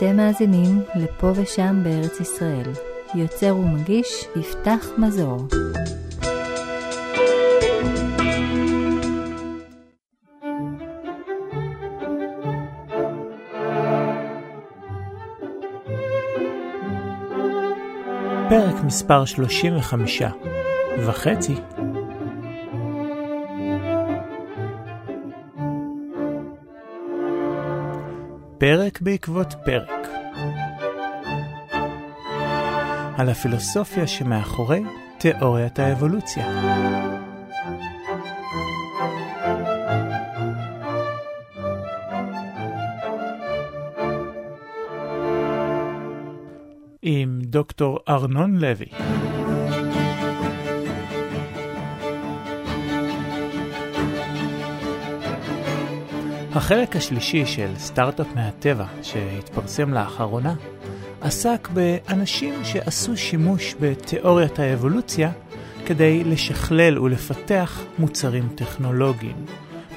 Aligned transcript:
אתם 0.00 0.16
מאזינים 0.16 0.82
לפה 0.94 1.32
ושם 1.36 1.80
בארץ 1.84 2.20
ישראל. 2.20 2.70
יוצר 3.14 3.56
ומגיש 3.56 4.24
יפתח 4.36 4.86
מזור. 4.98 5.46
פרק 18.48 18.84
מספר 18.84 19.24
35 19.24 20.22
וחצי 21.06 21.54
פרק 28.60 29.00
בעקבות 29.00 29.54
פרק 29.64 30.08
על 33.18 33.28
הפילוסופיה 33.28 34.06
שמאחורי 34.06 34.82
תיאוריית 35.18 35.78
האבולוציה. 35.78 36.46
עם 47.02 47.40
דוקטור 47.42 47.98
ארנון 48.08 48.56
לוי. 48.56 48.86
החלק 56.60 56.96
השלישי 56.96 57.46
של 57.46 57.70
סטארט-אפ 57.78 58.26
מהטבע 58.34 58.84
שהתפרסם 59.02 59.94
לאחרונה 59.94 60.54
עסק 61.20 61.68
באנשים 61.68 62.54
שעשו 62.64 63.16
שימוש 63.16 63.74
בתיאוריית 63.80 64.58
האבולוציה 64.58 65.30
כדי 65.86 66.24
לשכלל 66.24 66.98
ולפתח 66.98 67.84
מוצרים 67.98 68.48
טכנולוגיים. 68.54 69.46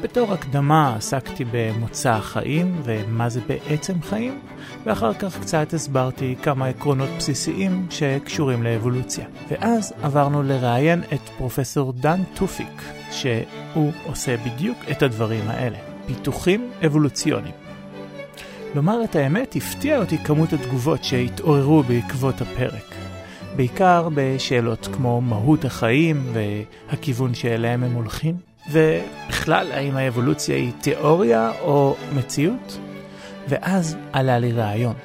בתור 0.02 0.34
הקדמה 0.34 0.96
עסקתי 0.96 1.46
במוצא 1.52 2.10
החיים 2.10 2.82
ומה 2.84 3.30
זה 3.30 3.42
בעצם 3.48 4.02
חיים, 4.02 4.40
ואחר 4.86 5.14
כך 5.14 5.40
קצת 5.40 5.74
הסברתי 5.74 6.36
כמה 6.44 6.68
עקרונות 6.68 7.10
בסיסיים 7.18 7.88
שקשורים 7.90 8.64
לאבולוציה. 8.64 9.26
ואז 9.50 9.94
עברנו 10.02 10.44
לראיין 10.44 11.04
את 11.14 11.30
פרופסור 11.38 11.94
דן 11.94 12.22
טופיק, 12.34 12.82
שהוא 13.12 13.92
עושה 14.06 14.38
בדיוק 14.38 14.78
את 14.92 15.04
הדברים 15.04 15.44
האלה, 15.48 15.93
פיתוחים 16.06 16.72
אבולוציוניים. 16.86 17.54
לומר 18.76 19.04
את 19.04 19.16
האמת, 19.16 19.56
הפתיע 19.56 20.00
אותי 20.00 20.18
כמות 20.18 20.54
התגובות 20.54 21.04
שהתעוררו 21.04 21.84
בעקבות 21.84 22.42
הפרק. 22.42 22.96
בעיקר 23.56 24.10
בשאלות 24.14 24.88
כמו 24.94 25.22
מהות 25.22 25.66
החיים 25.66 26.34
והכיוון 26.34 27.34
שאליהם 27.34 27.84
הם 27.84 27.94
הולכים. 27.94 28.36
ובכלל, 28.72 29.72
האם 29.72 29.98
האבולוציה 29.98 30.56
היא 30.56 30.72
תיאוריה 30.82 31.52
או 31.62 31.96
מציאות? 32.16 32.80
ואז 33.48 33.98
עלה 34.14 34.40
לי 34.40 34.52
רעיון. 34.52 34.96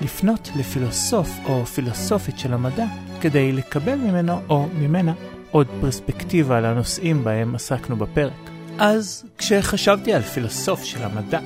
לפנות 0.00 0.50
לפילוסוף 0.56 1.30
או 1.44 1.66
פילוסופית 1.66 2.38
של 2.38 2.54
המדע 2.54 2.86
כדי 3.20 3.52
לקבל 3.52 3.94
ממנו 3.94 4.40
או 4.48 4.66
ממנה 4.78 5.12
עוד 5.50 5.66
פרספקטיבה 5.80 6.58
על 6.58 6.64
הנושאים 6.64 7.24
בהם 7.24 7.54
עסקנו 7.54 7.96
בפרק. 7.96 8.50
אז 8.78 9.24
כשחשבתי 9.38 10.14
על 10.14 10.22
פילוסוף 10.22 10.84
של 10.84 11.02
המדע, 11.02 11.40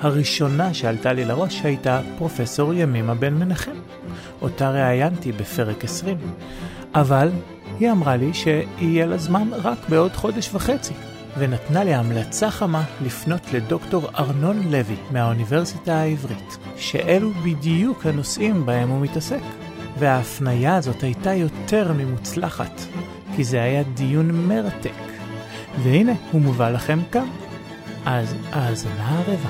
הראשונה 0.00 0.74
שעלתה 0.74 1.12
לי 1.12 1.24
לראש 1.24 1.60
הייתה 1.64 2.00
פרופסור 2.18 2.74
ימימה 2.74 3.14
בן 3.14 3.34
מנחם. 3.34 3.76
אותה 4.42 4.70
ראיינתי 4.70 5.32
בפרק 5.32 5.84
20. 5.84 6.16
אבל 6.94 7.30
היא 7.80 7.90
אמרה 7.90 8.16
לי 8.16 8.34
שיהיה 8.34 9.06
לה 9.06 9.18
זמן 9.18 9.48
רק 9.52 9.78
בעוד 9.88 10.12
חודש 10.12 10.50
וחצי, 10.54 10.94
ונתנה 11.38 11.84
לי 11.84 11.94
המלצה 11.94 12.50
חמה 12.50 12.82
לפנות 13.04 13.52
לדוקטור 13.52 14.08
ארנון 14.18 14.62
לוי 14.70 14.96
מהאוניברסיטה 15.10 15.94
העברית, 15.94 16.58
שאלו 16.76 17.30
בדיוק 17.30 18.06
הנושאים 18.06 18.66
בהם 18.66 18.88
הוא 18.88 19.00
מתעסק. 19.00 19.42
וההפניה 19.98 20.76
הזאת 20.76 21.02
הייתה 21.02 21.34
יותר 21.34 21.92
ממוצלחת, 21.92 22.80
כי 23.36 23.44
זה 23.44 23.62
היה 23.62 23.82
דיון 23.82 24.30
מרתק. 24.30 25.13
והנה, 25.82 26.12
הוא 26.32 26.40
מובא 26.40 26.70
לכם 26.70 26.98
כאן. 27.12 27.26
אז 28.06 28.36
האזנה 28.50 29.08
הרבה. 29.08 29.48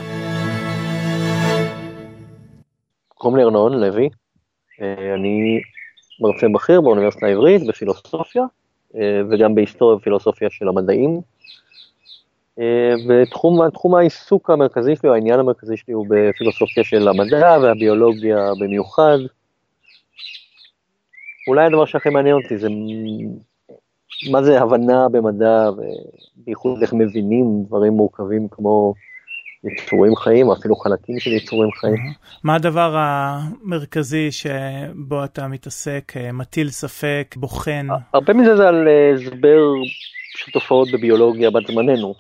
קוראים 3.09 3.37
לי 3.39 3.45
ארנון 3.45 3.81
לוי, 3.81 4.09
אה, 4.83 5.15
אני 5.15 5.61
מרצה 6.21 6.47
בכיר 6.55 6.81
באוניברסיטה 6.81 7.27
העברית 7.27 7.67
בפילוסופיה, 7.67 8.43
אה, 8.97 9.21
וגם 9.31 9.55
בהיסטוריה 9.55 9.97
ופילוסופיה 9.97 10.51
של 10.51 10.69
המדעים. 10.69 11.21
אה, 12.59 12.95
ותחום 13.09 13.95
העיסוק 13.95 14.51
המרכזי 14.51 14.97
שלי, 14.97 15.09
או 15.09 15.15
העניין 15.15 15.41
המרכזי 15.41 15.77
שלי 15.77 15.95
הוא 15.95 16.07
בפילוסופיה 16.11 16.85
של 16.85 17.09
המדע 17.09 17.57
והביולוגיה 17.63 18.39
במיוחד. 18.61 19.19
אולי 21.49 21.67
הדבר 21.67 21.85
שהכי 21.85 22.09
מעניין 22.11 22.35
אותי 22.35 22.59
זה 22.59 22.69
מה 24.33 24.43
זה 24.43 24.61
הבנה 24.61 25.09
במדע, 25.09 25.71
ובייחוד 26.37 26.83
איך 26.83 26.93
מבינים 26.93 27.65
דברים 27.67 27.93
מורכבים 27.93 28.49
כמו 28.51 28.95
יצורים 29.65 30.17
חיים, 30.17 30.51
אפילו 30.51 30.77
חלקים 30.77 31.19
של 31.19 31.33
יצורים 31.33 31.71
חיים. 31.73 32.13
מה 32.45 32.55
הדבר 32.55 32.97
המרכזי 32.99 34.33
שבו 34.33 35.25
אתה 35.25 35.49
מתעסק, 35.49 36.13
מטיל 36.33 36.69
ספק, 36.71 37.35
בוחן? 37.37 37.87
הרבה 38.15 38.33
מזה 38.35 38.57
זה 38.57 38.69
על 38.69 38.89
הסבר 39.15 39.61
של 40.37 40.53
תופעות 40.53 40.89
בביולוגיה 40.93 41.51
בת 41.51 41.67
זמננו. 41.67 42.15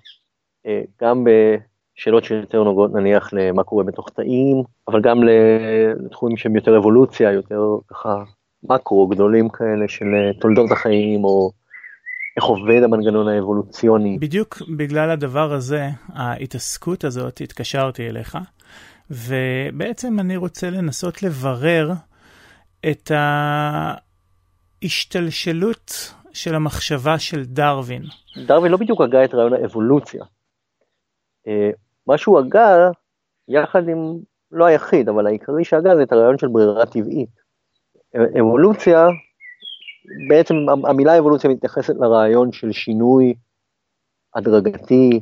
גם 1.02 1.24
בשאלות 1.24 2.24
שיותר 2.24 2.64
נוגעות 2.64 2.92
נניח 2.92 3.32
למה 3.32 3.62
קורה 3.62 3.84
בתוך 3.84 4.10
תאים, 4.10 4.62
אבל 4.88 5.00
גם 5.00 5.20
לתחומים 6.04 6.36
שהם 6.36 6.56
יותר 6.56 6.78
אבולוציה, 6.78 7.32
יותר 7.32 7.60
ככה 7.90 8.22
מקרו 8.62 9.06
גדולים 9.06 9.48
כאלה 9.48 9.88
של 9.88 10.06
תולדות 10.40 10.70
החיים, 10.72 11.24
או 11.24 11.50
איך 12.36 12.44
עובד 12.44 12.82
המנגנון 12.84 13.28
האבולוציוני. 13.28 14.18
בדיוק 14.18 14.62
בגלל 14.76 15.10
הדבר 15.10 15.52
הזה, 15.52 15.88
ההתעסקות 16.08 17.04
הזאת, 17.04 17.40
התקשרתי 17.40 18.08
אליך, 18.08 18.38
ובעצם 19.10 20.20
אני 20.20 20.36
רוצה 20.36 20.70
לנסות 20.70 21.22
לברר 21.22 21.92
את 22.90 23.10
ההשתלשלות 24.82 26.14
של 26.32 26.54
המחשבה 26.54 27.18
של 27.18 27.44
דרווין. 27.44 28.02
דרווין 28.46 28.72
לא 28.72 28.78
בדיוק 28.78 29.00
הגה 29.00 29.24
את 29.24 29.34
רעיון 29.34 29.52
האבולוציה. 29.52 30.24
אה, 31.48 31.70
מה 32.06 32.18
שהוא 32.18 32.38
הגה, 32.38 32.90
יחד 33.48 33.88
עם, 33.88 33.98
לא 34.50 34.64
היחיד, 34.64 35.08
אבל 35.08 35.26
העיקרי 35.26 35.64
שהגה 35.64 35.96
זה 35.96 36.02
את 36.02 36.12
הרעיון 36.12 36.38
של 36.38 36.48
ברירה 36.48 36.86
טבעית. 36.86 37.44
אבולוציה 38.40 39.06
בעצם 40.28 40.54
המילה 40.84 41.18
אבולוציה 41.18 41.50
מתייחסת 41.50 41.94
לרעיון 42.00 42.52
של 42.52 42.72
שינוי 42.72 43.34
הדרגתי 44.34 45.20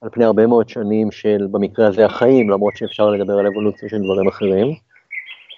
על 0.00 0.10
פני 0.12 0.24
הרבה 0.24 0.46
מאוד 0.46 0.68
שנים 0.68 1.10
של 1.10 1.46
במקרה 1.50 1.86
הזה 1.86 2.04
החיים, 2.04 2.50
למרות 2.50 2.76
שאפשר 2.76 3.10
לדבר 3.10 3.38
על 3.38 3.46
אבולוציה 3.46 3.88
של 3.88 4.02
דברים 4.02 4.28
אחרים. 4.28 4.74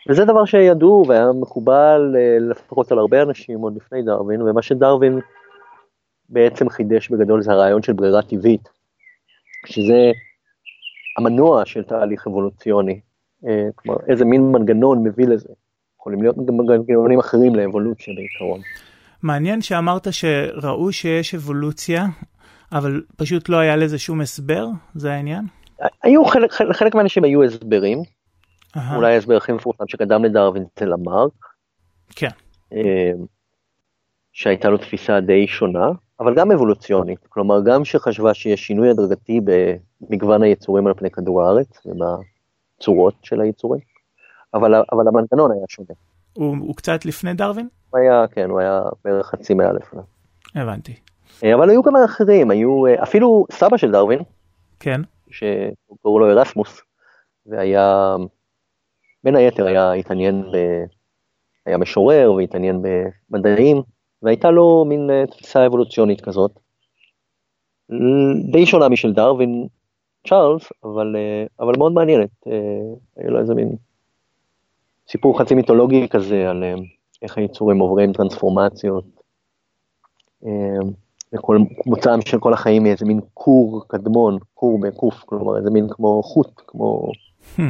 וזה 0.08 0.24
דבר 0.24 0.44
שידעו 0.44 1.04
והיה 1.08 1.32
מקובל 1.40 2.14
אה, 2.16 2.38
לפחות 2.40 2.92
על 2.92 2.98
הרבה 2.98 3.22
אנשים 3.22 3.60
עוד 3.60 3.76
לפני 3.76 4.02
דרווין, 4.02 4.42
ומה 4.42 4.62
שדרווין 4.62 5.20
בעצם 6.28 6.68
חידש 6.68 7.08
בגדול 7.08 7.42
זה 7.42 7.52
הרעיון 7.52 7.82
של 7.82 7.92
ברירה 7.92 8.22
טבעית, 8.22 8.68
שזה 9.66 10.10
המנוע 11.18 11.64
של 11.64 11.82
תהליך 11.84 12.26
אבולוציוני, 12.26 13.00
אה, 13.46 13.68
כלומר 13.74 13.98
איזה 14.08 14.24
מין 14.24 14.42
מנגנון 14.42 15.02
מביא 15.02 15.26
לזה. 15.26 15.52
יכולים 16.08 16.22
להיות 16.22 16.36
גם 16.46 16.56
מנגנונים 16.56 17.18
אחרים 17.18 17.54
לאבולוציה 17.54 18.14
בעיקרון. 18.14 18.60
מעניין 19.22 19.62
שאמרת 19.62 20.06
שראו 20.10 20.92
שיש 20.92 21.34
אבולוציה, 21.34 22.06
אבל 22.72 23.02
פשוט 23.16 23.48
לא 23.48 23.56
היה 23.56 23.76
לזה 23.76 23.98
שום 23.98 24.20
הסבר, 24.20 24.66
זה 24.94 25.12
העניין? 25.12 25.44
היו 26.02 26.24
חלק, 26.24 26.52
חלק, 26.52 26.76
חלק 26.76 26.94
מהאנשים 26.94 27.24
היו 27.24 27.44
הסברים, 27.44 27.98
Aha. 28.76 28.78
אולי 28.94 29.14
ההסבר 29.14 29.36
הכי 29.36 29.52
מפורסם 29.52 29.84
שקדם 29.88 30.24
לדרווין 30.24 30.64
זה 30.78 30.86
למרק. 30.86 31.32
כן. 32.10 32.28
אה, 32.72 33.12
שהייתה 34.32 34.68
לו 34.68 34.78
תפיסה 34.78 35.20
די 35.20 35.46
שונה, 35.46 35.88
אבל 36.20 36.34
גם 36.34 36.52
אבולוציונית, 36.52 37.18
כלומר 37.28 37.60
גם 37.64 37.84
שחשבה 37.84 38.34
שיש 38.34 38.66
שינוי 38.66 38.90
הדרגתי 38.90 39.40
במגוון 39.44 40.42
היצורים 40.42 40.86
על 40.86 40.94
פני 40.94 41.10
כדור 41.10 41.42
הארץ 41.42 41.86
ובצורות 41.86 43.14
של 43.22 43.40
היצורים. 43.40 43.97
אבל, 44.54 44.74
אבל 44.92 45.08
המנגנון 45.08 45.52
היה 45.52 45.64
שונה. 45.68 45.94
הוא, 46.32 46.56
הוא 46.60 46.74
קצת 46.76 47.04
לפני 47.04 47.34
דרווין? 47.34 47.68
הוא 47.90 48.00
היה, 48.00 48.24
כן, 48.26 48.50
הוא 48.50 48.60
היה 48.60 48.82
בערך 49.04 49.26
חצי 49.26 49.54
מאה 49.54 49.72
לפני. 49.72 50.00
הבנתי. 50.54 50.94
אה, 51.44 51.54
אבל 51.54 51.70
היו 51.70 51.82
גם 51.82 51.92
אחרים, 52.04 52.50
היו, 52.50 52.86
אה, 52.86 53.02
אפילו 53.02 53.46
סבא 53.52 53.76
של 53.76 53.92
דרווין, 53.92 54.18
כן, 54.80 55.00
שקראו 55.30 56.18
לו 56.18 56.30
ארסמוס, 56.30 56.80
והיה 57.46 58.16
בין 59.24 59.36
היתר 59.36 59.66
היה 59.66 59.92
התעניין, 59.92 60.42
ב... 60.52 60.56
היה 61.66 61.78
משורר 61.78 62.32
והתעניין 62.32 62.82
במדעים, 63.30 63.82
והייתה 64.22 64.50
לו 64.50 64.84
מין 64.88 65.10
אה, 65.10 65.26
תפיסה 65.26 65.66
אבולוציונית 65.66 66.20
כזאת, 66.20 66.50
די 68.52 68.66
שונה 68.66 68.88
משל 68.88 69.12
דרווין 69.12 69.66
צ'ארלס, 70.28 70.72
אבל, 70.84 71.16
אבל 71.60 71.74
מאוד 71.78 71.92
מעניינת, 71.92 72.30
היה 73.16 73.30
לו 73.30 73.40
איזה 73.40 73.54
מין 73.54 73.76
סיפור 75.10 75.38
חצי 75.38 75.54
מיתולוגי 75.54 76.08
כזה 76.08 76.50
על 76.50 76.64
איך 77.22 77.38
היצורים 77.38 77.78
עוברים 77.78 78.12
טרנספורמציות. 78.12 79.04
וכל 81.32 81.58
מוצאם 81.86 82.20
של 82.20 82.38
כל 82.38 82.52
החיים 82.52 82.82
מאיזה 82.82 83.04
מין 83.04 83.20
כור 83.34 83.84
קדמון, 83.88 84.38
כור 84.54 84.80
בקוף, 84.80 85.14
כלומר 85.26 85.56
איזה 85.56 85.70
מין 85.70 85.86
כמו 85.90 86.22
חוט, 86.22 86.60
כמו... 86.66 87.10
Hmm. 87.56 87.60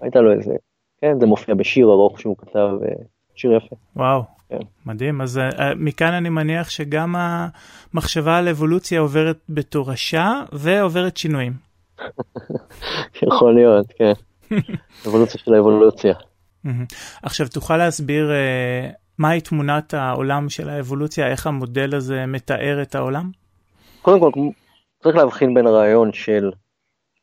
הייתה 0.00 0.20
לו 0.20 0.32
איזה, 0.32 0.54
כן, 1.00 1.20
זה 1.20 1.26
מופיע 1.26 1.54
בשיר 1.54 1.86
ארוך 1.86 2.20
שהוא 2.20 2.36
כתב, 2.36 2.68
אה, 2.82 3.04
שיר 3.34 3.52
יפה. 3.52 3.76
וואו, 3.96 4.22
כן. 4.48 4.58
מדהים. 4.86 5.20
אז 5.20 5.38
uh, 5.38 5.62
מכאן 5.76 6.12
אני 6.12 6.28
מניח 6.28 6.70
שגם 6.70 7.14
המחשבה 7.18 8.38
על 8.38 8.48
אבולוציה 8.48 9.00
עוברת 9.00 9.38
בתורשה 9.48 10.42
ועוברת 10.52 11.16
שינויים. 11.16 11.52
יכול 13.26 13.54
להיות, 13.54 13.86
כן. 13.96 14.12
אבולוציה 15.06 15.40
של 15.44 15.54
האבולוציה. 15.54 16.14
עכשיו, 17.22 17.48
תוכל 17.48 17.76
להסביר 17.76 18.30
uh, 18.30 18.94
מהי 19.18 19.40
תמונת 19.40 19.94
העולם 19.94 20.48
של 20.48 20.68
האבולוציה, 20.68 21.26
איך 21.26 21.46
המודל 21.46 21.94
הזה 21.94 22.26
מתאר 22.26 22.82
את 22.82 22.94
העולם? 22.94 23.30
קודם 24.02 24.20
כל, 24.20 24.30
צריך 25.02 25.16
להבחין 25.16 25.54
בין 25.54 25.66
הרעיון 25.66 26.12
של 26.12 26.50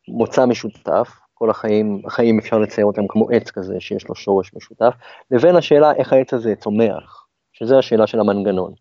מוצא 0.07 0.45
משותף, 0.45 1.09
כל 1.33 1.49
החיים, 1.49 2.01
החיים 2.05 2.39
אפשר 2.39 2.57
לצייר 2.57 2.87
אותם 2.87 3.07
כמו 3.07 3.29
עץ 3.29 3.51
כזה 3.51 3.79
שיש 3.79 4.07
לו 4.09 4.15
שורש 4.15 4.51
משותף, 4.53 4.93
לבין 5.31 5.55
השאלה 5.55 5.93
איך 5.93 6.13
העץ 6.13 6.33
הזה 6.33 6.55
צומח, 6.55 7.25
שזה 7.53 7.77
השאלה 7.77 8.07
של 8.07 8.19
המנגנון. 8.19 8.73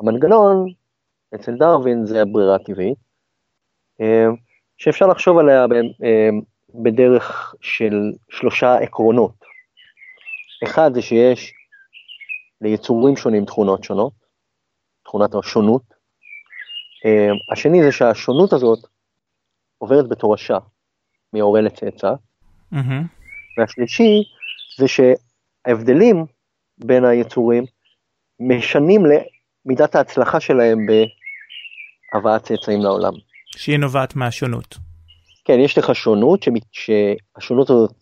המנגנון, 0.00 0.66
אצל 1.34 1.54
דרווין 1.54 2.06
זה 2.06 2.22
הברירה 2.22 2.54
הטבעית, 2.54 2.98
אה, 4.00 4.26
שאפשר 4.76 5.06
לחשוב 5.06 5.38
עליה 5.38 5.66
אה, 6.04 6.28
בדרך 6.74 7.54
של 7.60 8.12
שלושה 8.30 8.74
עקרונות. 8.74 9.41
אחד 10.64 10.90
זה 10.94 11.02
שיש 11.02 11.52
ליצורים 12.60 13.16
שונים 13.16 13.44
תכונות 13.44 13.84
שונות, 13.84 14.12
תכונת 15.04 15.34
השונות. 15.34 15.82
אה, 17.04 17.52
השני 17.52 17.82
זה 17.82 17.92
שהשונות 17.92 18.52
הזאת 18.52 18.78
עוברת 19.78 20.08
בתורשה 20.08 20.58
מהורה 21.32 21.60
לצאצא. 21.60 22.12
Mm-hmm. 22.72 23.02
והשלישי 23.58 24.22
זה 24.78 24.86
שההבדלים 24.88 26.26
בין 26.78 27.04
היצורים 27.04 27.64
משנים 28.40 29.02
למידת 29.06 29.94
ההצלחה 29.94 30.40
שלהם 30.40 30.78
בהבאת 30.86 32.42
צאצאים 32.42 32.80
לעולם. 32.80 33.12
שהיא 33.56 33.78
נובעת 33.78 34.16
מהשונות. 34.16 34.76
כן, 35.44 35.60
יש 35.60 35.78
לך 35.78 35.94
שונות, 35.94 36.40
שהשונות 36.72 37.70
הזאת, 37.70 38.01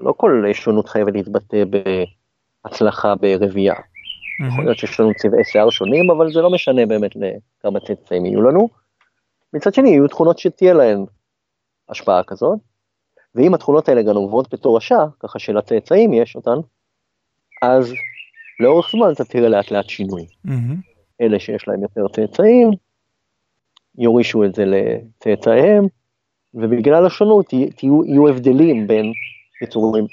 לא 0.00 0.12
כל 0.16 0.44
שונות 0.52 0.88
חייבת 0.88 1.12
להתבטא 1.12 1.64
בהצלחה 2.64 3.14
ברבייה. 3.14 3.74
יכול 4.48 4.64
להיות 4.64 4.78
שיש 4.78 5.00
לנו 5.00 5.14
צבעי 5.14 5.44
שיער 5.44 5.70
שונים, 5.70 6.10
אבל 6.10 6.32
זה 6.32 6.40
לא 6.40 6.50
משנה 6.50 6.86
באמת 6.86 7.10
לכמה 7.16 7.80
צאצאים 7.80 8.26
יהיו 8.26 8.42
לנו. 8.42 8.68
מצד 9.52 9.74
שני, 9.74 9.88
יהיו 9.88 10.08
תכונות 10.08 10.38
שתהיה 10.38 10.74
להן 10.74 11.04
השפעה 11.88 12.22
כזאת, 12.22 12.58
ואם 13.34 13.54
התכונות 13.54 13.88
האלה 13.88 14.02
גם 14.02 14.16
עוברות 14.16 14.54
בתורשה, 14.54 15.04
ככה 15.20 15.38
שלצאצאים 15.38 16.12
יש 16.12 16.36
אותן, 16.36 16.56
אז 17.62 17.92
לאורך 18.60 18.90
זמן 18.90 19.12
אתה 19.12 19.24
תראה 19.24 19.48
לאט 19.48 19.70
לאט 19.70 19.88
שינוי. 19.88 20.26
אלה 21.20 21.38
שיש 21.38 21.68
להם 21.68 21.82
יותר 21.82 22.08
צאצאים, 22.08 22.70
יורישו 23.98 24.44
את 24.44 24.54
זה 24.54 24.64
לצאצאיהם, 24.66 25.84
ובגלל 26.54 27.06
השונות 27.06 27.52
יהיו, 27.52 28.04
יהיו 28.04 28.28
הבדלים 28.28 28.86
בין 28.86 29.12
יצורים 29.62 30.04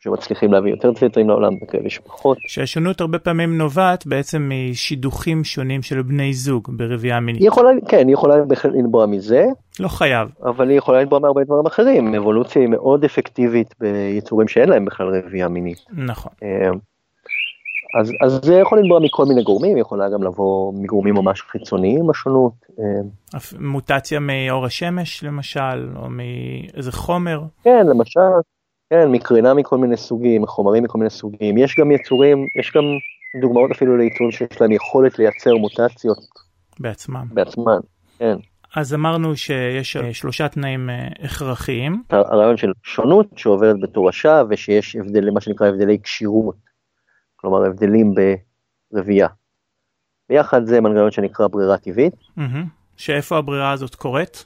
שמצליחים 0.00 0.52
להביא 0.52 0.70
יותר 0.70 0.92
צאצאים 0.92 1.28
לעולם 1.28 1.52
וכאלה 1.62 1.90
שפחות. 1.90 2.38
שהשונות 2.40 3.00
הרבה 3.00 3.18
פעמים 3.18 3.58
נובעת 3.58 4.06
בעצם 4.06 4.50
משידוכים 4.52 5.44
שונים 5.44 5.82
של 5.82 6.02
בני 6.02 6.32
זוג 6.32 6.68
ברבייה 6.76 7.20
מינית. 7.20 7.40
היא 7.40 7.48
יכולה, 7.48 7.70
כן, 7.88 8.06
היא 8.06 8.14
יכולה 8.14 8.44
בהחלט 8.44 8.72
לנבוע 8.74 9.06
מזה. 9.06 9.46
לא 9.80 9.88
חייב. 9.88 10.28
אבל 10.42 10.68
היא 10.68 10.78
יכולה 10.78 11.00
לנבוע 11.00 11.18
מהרבה 11.18 11.44
דברים 11.44 11.66
אחרים. 11.66 12.14
אבולוציה 12.14 12.62
היא 12.62 12.68
מאוד 12.68 13.04
אפקטיבית 13.04 13.74
ביצורים 13.80 14.48
שאין 14.48 14.68
להם 14.68 14.84
בכלל 14.84 15.22
רבייה 15.26 15.48
מינית. 15.48 15.78
נכון. 15.92 16.32
אה, 16.42 16.70
אז, 18.00 18.12
אז 18.20 18.40
זה 18.42 18.54
יכול 18.54 18.78
לנבוע 18.78 19.00
מכל 19.00 19.24
מיני 19.24 19.42
גורמים, 19.42 19.74
היא 19.74 19.80
יכולה 19.80 20.08
גם 20.08 20.22
לבוא 20.22 20.72
מגורמים 20.76 21.14
ממש 21.14 21.42
חיצוניים, 21.42 22.10
השונות. 22.10 22.52
אה. 22.78 23.38
מוטציה 23.58 24.20
מאור 24.20 24.64
השמש 24.66 25.24
למשל, 25.24 25.88
או 25.96 26.06
מאיזה 26.10 26.92
חומר. 26.92 27.40
כן, 27.64 27.86
למשל. 27.86 28.20
כן, 28.90 29.08
מקרינה 29.10 29.54
מכל 29.54 29.78
מיני 29.78 29.96
סוגים, 29.96 30.46
חומרים 30.46 30.84
מכל 30.84 30.98
מיני 30.98 31.10
סוגים. 31.10 31.58
יש 31.58 31.76
גם 31.78 31.90
יצורים, 31.90 32.46
יש 32.60 32.72
גם 32.76 32.84
דוגמאות 33.40 33.70
אפילו 33.70 33.96
ליצורים 33.96 34.32
שיש 34.32 34.60
להם 34.60 34.72
יכולת 34.72 35.18
לייצר 35.18 35.56
מוטציות. 35.56 36.18
בעצמם. 36.80 37.26
בעצמם, 37.32 37.80
כן. 38.18 38.36
אז 38.76 38.94
אמרנו 38.94 39.36
שיש 39.36 39.96
אה, 39.96 40.14
שלושה 40.14 40.48
תנאים 40.48 40.90
אה, 40.90 41.08
הכרחיים. 41.24 42.02
הרעיון 42.10 42.56
של 42.56 42.72
שונות 42.82 43.26
שעוברת 43.36 43.80
בתורשה 43.80 44.42
ושיש 44.50 44.96
הבדל, 44.96 45.30
מה 45.30 45.40
שנקרא 45.40 45.66
הבדלי 45.66 45.98
קשירות. 45.98 46.56
כלומר 47.36 47.64
הבדלים 47.64 48.14
ברבייה. 48.92 49.28
ביחד 50.28 50.64
זה 50.64 50.80
מנגנון 50.80 51.10
שנקרא 51.10 51.46
ברירה 51.46 51.78
טבעית. 51.78 52.14
Mm-hmm. 52.14 52.77
שאיפה 52.98 53.36
הברירה 53.36 53.72
הזאת 53.72 53.94
קורית? 53.94 54.44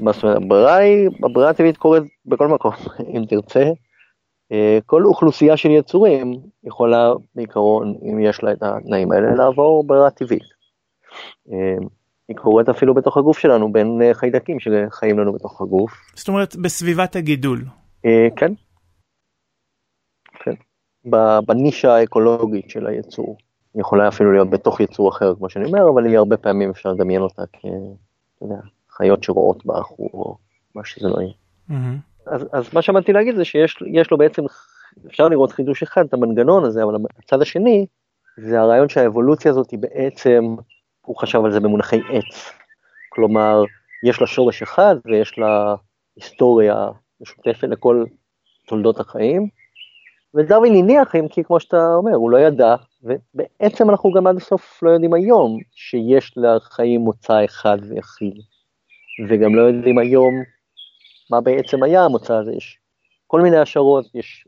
מה 0.00 0.12
זאת 0.12 0.22
אומרת, 0.22 0.36
הברירה 0.36 0.76
היא, 0.76 1.08
הברירה 1.24 1.50
הטבעית 1.50 1.76
קורית 1.76 2.02
בכל 2.26 2.48
מקום, 2.48 2.72
אם 3.16 3.24
תרצה. 3.28 3.64
אה, 4.52 4.78
כל 4.86 5.04
אוכלוסייה 5.04 5.56
של 5.56 5.70
יצורים 5.70 6.40
יכולה 6.64 7.12
בעיקרון, 7.34 7.94
אם 8.02 8.20
יש 8.20 8.42
לה 8.42 8.52
את 8.52 8.62
התנאים 8.62 9.12
האלה, 9.12 9.34
לעבור 9.34 9.84
ברירה 9.84 10.10
טבעית. 10.10 10.42
אה, 11.52 11.86
היא 12.28 12.36
קורית 12.36 12.68
אפילו 12.68 12.94
בתוך 12.94 13.16
הגוף 13.16 13.38
שלנו, 13.38 13.72
בין 13.72 14.02
אה, 14.02 14.14
חיידקים 14.14 14.56
שחיים 14.60 15.18
לנו 15.18 15.32
בתוך 15.32 15.60
הגוף. 15.60 15.92
זאת 16.14 16.28
אומרת, 16.28 16.56
בסביבת 16.56 17.16
הגידול. 17.16 17.64
כן. 18.36 18.52
כן. 20.44 20.54
בנישה 21.46 21.94
האקולוגית 21.94 22.70
של 22.70 22.86
היצור. 22.86 23.36
היא 23.74 23.80
יכולה 23.80 24.08
אפילו 24.08 24.32
להיות 24.32 24.50
בתוך 24.50 24.80
יצור 24.80 25.08
אחר, 25.08 25.34
כמו 25.34 25.50
שאני 25.50 25.64
אומר, 25.64 25.88
אבל 25.94 26.06
היא 26.06 26.18
הרבה 26.18 26.36
פעמים 26.36 26.70
אפשר 26.70 26.92
לדמיין 26.92 27.22
אותה 27.22 27.42
כ... 27.52 27.58
אתה 28.36 28.44
יודע, 28.44 28.60
חיות 28.90 29.22
שרואות 29.22 29.66
באחור, 29.66 30.10
או 30.12 30.36
מה 30.74 30.84
שזה 30.84 31.08
לא 31.08 31.20
יהיה. 31.20 31.32
Mm-hmm. 31.70 32.10
אז, 32.26 32.46
אז 32.52 32.74
מה 32.74 32.82
שעמדתי 32.82 33.12
להגיד 33.12 33.36
זה 33.36 33.44
שיש 33.44 34.10
לו 34.10 34.18
בעצם, 34.18 34.42
אפשר 35.06 35.28
לראות 35.28 35.52
חידוש 35.52 35.82
אחד, 35.82 36.04
את 36.04 36.14
המנגנון 36.14 36.64
הזה, 36.64 36.82
אבל 36.82 36.94
הצד 37.18 37.42
השני, 37.42 37.86
זה 38.36 38.60
הרעיון 38.60 38.88
שהאבולוציה 38.88 39.50
הזאת 39.50 39.70
היא 39.70 39.78
בעצם, 39.78 40.54
הוא 41.00 41.16
חשב 41.16 41.44
על 41.44 41.52
זה 41.52 41.60
במונחי 41.60 42.00
עץ. 42.10 42.52
כלומר, 43.08 43.64
יש 44.02 44.20
לה 44.20 44.26
שורש 44.26 44.62
אחד 44.62 44.96
ויש 45.04 45.38
לה 45.38 45.74
היסטוריה 46.16 46.88
משותפת 47.20 47.68
לכל 47.68 48.04
תולדות 48.66 49.00
החיים, 49.00 49.48
ודרווין 50.34 50.74
הניח 50.74 51.16
אם 51.16 51.28
כי 51.28 51.44
כמו 51.44 51.60
שאתה 51.60 51.94
אומר, 51.94 52.14
הוא 52.14 52.30
לא 52.30 52.38
ידע, 52.38 52.76
ובעצם 53.02 53.90
אנחנו 53.90 54.12
גם 54.12 54.26
עד 54.26 54.36
הסוף 54.36 54.82
לא 54.82 54.90
יודעים 54.90 55.14
היום 55.14 55.58
שיש 55.74 56.34
לחיים 56.36 57.00
מוצא 57.00 57.44
אחד 57.44 57.78
ויחיד, 57.88 58.34
וגם 59.28 59.54
לא 59.54 59.62
יודעים 59.62 59.98
היום 59.98 60.34
מה 61.30 61.40
בעצם 61.40 61.82
היה 61.82 62.04
המוצא 62.04 62.34
הזה, 62.34 62.52
יש 62.52 62.78
כל 63.26 63.40
מיני 63.40 63.56
השערות, 63.56 64.04
יש, 64.14 64.44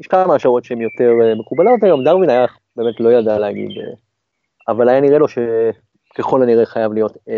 יש 0.00 0.06
כמה 0.06 0.34
השערות 0.34 0.64
שהן 0.64 0.80
יותר 0.80 1.10
uh, 1.10 1.40
מקובלות 1.40 1.82
היום, 1.82 2.04
דרווין 2.04 2.30
היה 2.30 2.46
באמת 2.76 3.00
לא 3.00 3.12
ידע 3.12 3.38
להגיד, 3.38 3.70
uh, 3.70 3.98
אבל 4.68 4.88
היה 4.88 5.00
נראה 5.00 5.18
לו 5.18 5.26
שככל 5.28 6.42
הנראה 6.42 6.66
חייב 6.66 6.92
להיות 6.92 7.12
uh, 7.12 7.30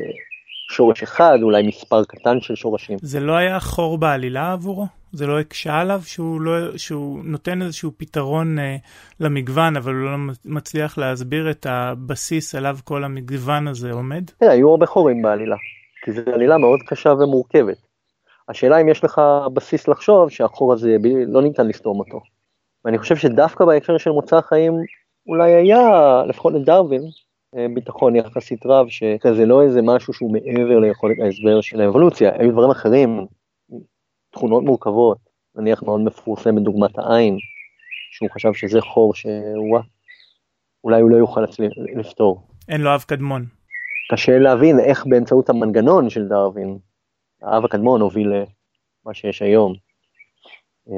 שורש 0.72 1.02
אחד, 1.02 1.38
אולי 1.42 1.66
מספר 1.66 2.04
קטן 2.04 2.40
של 2.40 2.54
שורשים. 2.54 2.98
זה 3.02 3.20
לא 3.20 3.32
היה 3.32 3.60
חור 3.60 3.98
בעלילה 3.98 4.52
עבורו? 4.52 4.86
זה 5.14 5.26
לא 5.26 5.40
הקשה 5.40 5.80
עליו 5.80 6.00
שהוא, 6.04 6.40
לא, 6.40 6.76
שהוא 6.76 7.20
נותן 7.24 7.62
איזשהו 7.62 7.90
פתרון 7.96 8.58
אה, 8.58 8.76
למגוון, 9.20 9.76
אבל 9.76 9.94
הוא 9.94 10.10
לא 10.10 10.16
מצליח 10.44 10.98
להסביר 10.98 11.50
את 11.50 11.66
הבסיס 11.68 12.54
עליו 12.54 12.76
כל 12.84 13.04
המגוון 13.04 13.68
הזה 13.68 13.92
עומד? 13.92 14.24
תראה, 14.38 14.52
היו 14.52 14.70
הרבה 14.70 14.86
חורים 14.86 15.22
בעלילה, 15.22 15.56
כי 16.04 16.12
זו 16.12 16.20
עלילה 16.34 16.58
מאוד 16.58 16.80
קשה 16.86 17.10
ומורכבת. 17.10 17.76
השאלה 18.48 18.80
אם 18.80 18.88
יש 18.88 19.04
לך 19.04 19.20
בסיס 19.52 19.88
לחשוב 19.88 20.30
שהחור 20.30 20.72
הזה 20.72 20.96
לא 21.26 21.42
ניתן 21.42 21.66
לסתום 21.66 21.98
אותו. 21.98 22.20
ואני 22.84 22.98
חושב 22.98 23.16
שדווקא 23.16 23.64
בהקשר 23.64 23.98
של 23.98 24.10
מוצא 24.10 24.36
החיים, 24.36 24.72
אולי 25.26 25.52
היה, 25.52 26.22
לפחות 26.28 26.52
לדרווין, 26.52 27.02
אה, 27.56 27.66
ביטחון 27.74 28.16
יחסית 28.16 28.66
רב, 28.66 28.86
שזה 28.88 29.46
לא 29.46 29.62
איזה 29.62 29.82
משהו 29.82 30.12
שהוא 30.12 30.32
מעבר 30.32 30.78
ליכולת 30.78 31.16
ההסבר 31.20 31.60
של 31.60 31.80
האבולוציה, 31.80 32.30
היו 32.38 32.52
דברים 32.52 32.70
אחרים, 32.70 33.26
תכונות 34.34 34.64
מורכבות, 34.64 35.18
נניח 35.54 35.82
מאוד 35.82 36.00
מפורסם 36.00 36.54
בדוגמת 36.56 36.98
העין, 36.98 37.36
שהוא 38.10 38.30
חשב 38.30 38.54
שזה 38.54 38.80
חור 38.80 39.14
שאולי 39.14 41.00
הוא 41.00 41.10
לא 41.10 41.16
יוכל 41.16 41.40
לפתור. 41.98 42.46
אין 42.68 42.80
לו 42.80 42.94
אב 42.94 43.04
קדמון. 43.06 43.46
קשה 44.12 44.38
להבין 44.38 44.80
איך 44.80 45.06
באמצעות 45.06 45.48
המנגנון 45.48 46.10
של 46.10 46.28
דרווין, 46.28 46.78
האב 47.42 47.64
הקדמון 47.64 48.00
הוביל 48.00 48.28
למה 48.28 49.14
שיש 49.14 49.42
היום. 49.42 49.74
אמ, 50.88 50.94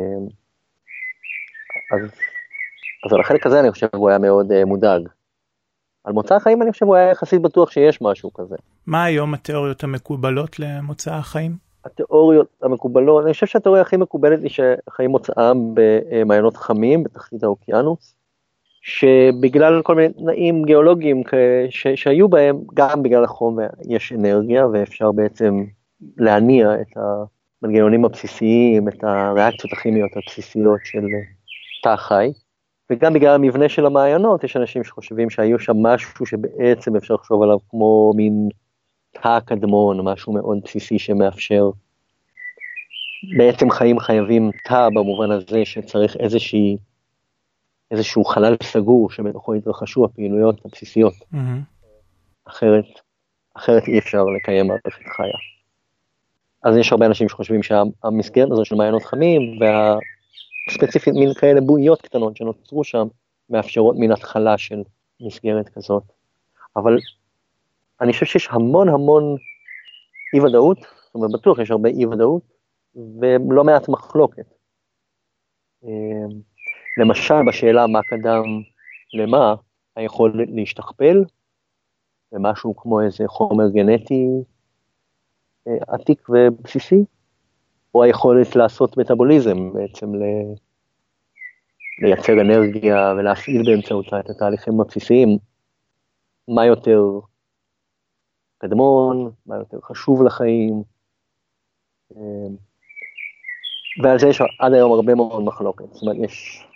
אז, 1.95 2.01
אז 3.07 3.13
על 3.13 3.21
החלק 3.21 3.47
הזה 3.47 3.61
אני 3.61 3.71
חושב 3.71 3.87
שהוא 3.97 4.09
היה 4.09 4.19
מאוד 4.19 4.53
uh, 4.53 4.65
מודאג. 4.65 5.09
על 6.05 6.13
מוצא 6.13 6.35
החיים 6.35 6.63
אני 6.63 6.73
חושב 6.73 6.87
הוא 6.87 6.97
היה 6.97 7.11
יחסית 7.11 7.43
בטוח 7.43 7.71
שיש 7.71 8.03
משהו 8.03 8.33
כזה. 8.33 8.57
מה 8.87 9.05
היום 9.05 9.35
התיאוריות 9.35 9.85
המקובלות 9.85 10.59
למוצא 10.59 11.15
החיים? 11.15 11.66
התיאוריות 11.87 12.47
המקובלות, 12.63 13.25
אני 13.25 13.33
חושב 13.33 13.47
שהתיאוריה 13.47 13.83
הכי 13.83 13.97
מקובלת 13.97 14.43
היא 14.43 14.51
שחיים 14.51 15.11
מוצאם 15.11 15.75
במעיינות 15.75 16.57
חמים 16.57 17.03
בתחתית 17.03 17.43
האוקיינוס, 17.43 18.15
שבגלל 18.83 19.83
כל 19.83 19.95
מיני 19.95 20.13
תנאים 20.13 20.65
גיאולוגיים 20.65 21.23
ש, 21.71 21.87
שהיו 21.87 22.29
בהם, 22.29 22.59
גם 22.75 23.03
בגלל 23.03 23.25
החום 23.25 23.59
יש 23.89 24.13
אנרגיה 24.13 24.67
ואפשר 24.67 25.13
בעצם 25.13 25.65
להניע 26.17 26.75
את 26.75 26.97
המנגנונים 27.63 28.05
הבסיסיים, 28.05 28.89
את 28.89 29.05
הריאקציות 29.05 29.73
הכימיות 29.73 30.11
הבסיסיות 30.17 30.81
של 30.85 31.05
תא 31.83 31.89
החי. 31.89 32.33
וגם 32.91 33.13
בגלל 33.13 33.35
המבנה 33.35 33.69
של 33.69 33.87
המעיינות, 33.87 34.45
יש 34.45 34.57
אנשים 34.57 34.85
שחושבים 34.85 35.31
שהיו 35.31 35.59
שם 35.59 35.77
משהו 35.77 36.27
שבעצם 36.27 36.97
אפשר 36.97 37.15
לחשוב 37.15 37.43
עליו 37.43 37.59
כמו 37.71 38.13
מין 38.17 38.49
תא 39.23 39.41
קדמון, 39.41 40.01
משהו 40.01 40.33
מאוד 40.33 40.59
בסיסי 40.65 40.99
שמאפשר. 40.99 41.71
בעצם 43.39 43.71
חיים 43.71 43.99
חייבים 43.99 44.51
תא 44.65 44.89
במובן 44.89 45.31
הזה 45.31 45.65
שצריך 45.65 46.17
איזושהי, 46.17 46.77
איזשהו 47.91 48.25
חלל 48.25 48.57
סגור 48.63 49.11
שבתוכו 49.11 49.55
יתרחשו 49.55 50.05
הפעילויות 50.05 50.61
הבסיסיות. 50.65 51.15
Mm-hmm. 51.15 51.37
אחרת, 52.45 52.85
אחרת 53.55 53.83
אי 53.89 53.99
אפשר 53.99 54.25
לקיים 54.25 54.67
מערכת 54.67 55.03
חיה. 55.17 55.39
אז 56.63 56.77
יש 56.77 56.93
הרבה 56.93 57.07
אנשים 57.07 57.29
שחושבים 57.29 57.63
שהמסגרת 57.63 58.51
הזו 58.51 58.65
של 58.65 58.75
מעיינות 58.75 59.03
חמים 59.03 59.59
וה... 59.61 59.97
ספציפית 60.71 61.15
מין 61.15 61.35
כאלה 61.35 61.61
בועיות 61.61 62.03
קטנות 62.03 62.37
שנוצרו 62.37 62.85
שם, 62.85 63.07
מאפשרות 63.51 63.97
מין 63.97 64.13
התחלה 64.13 64.59
של 64.59 64.83
מסגרת 65.21 65.69
כזאת. 65.69 66.03
אבל 66.77 66.99
אני 68.01 68.13
חושב 68.13 68.27
שיש 68.27 68.49
המון 68.51 68.89
המון 68.89 69.37
אי 70.35 70.41
ודאות, 70.41 70.79
זאת 70.79 71.15
אומרת 71.15 71.31
בטוח 71.33 71.59
יש 71.59 71.71
הרבה 71.71 71.89
אי 71.89 72.07
ודאות, 72.07 72.43
ולא 73.51 73.65
מעט 73.65 73.89
מחלוקת. 73.89 74.47
אמ, 75.85 76.29
למשל 77.01 77.35
בשאלה 77.49 77.87
מה 77.87 78.01
קדם 78.03 78.45
למה, 79.15 79.55
היכולת 79.97 80.49
להשתכפל, 80.55 81.25
ומשהו 82.33 82.77
כמו 82.77 83.01
איזה 83.01 83.25
חומר 83.27 83.69
גנטי 83.69 84.27
אה, 85.69 85.73
עתיק 85.89 86.29
ובסיסי, 86.29 87.05
או 87.95 88.03
היכולת 88.03 88.57
לעשות 88.57 88.97
מטאבוליזם, 88.97 89.73
בעצם 89.73 90.15
ל... 90.15 90.23
לייצר 92.03 92.33
אנרגיה 92.33 93.15
ולהפעיל 93.19 93.63
באמצעותה 93.67 94.21
את 94.21 94.31
התהליכים 94.31 94.81
הבסיסיים, 94.81 95.39
מה 96.49 96.67
יותר 96.67 97.01
קדמון, 98.59 99.31
מה 99.47 99.57
יותר 99.57 99.81
חשוב 99.81 100.23
לחיים, 100.23 100.83
אמ, 102.17 102.57
ועל 104.03 104.19
זה 104.19 104.29
יש 104.29 104.41
עד 104.61 104.73
היום 104.73 104.93
הרבה 104.93 105.15
מאוד 105.15 105.43
מחלוקת, 105.43 105.85
זאת 105.93 106.03
אומרת 106.03 106.17
יש, 106.25 106.67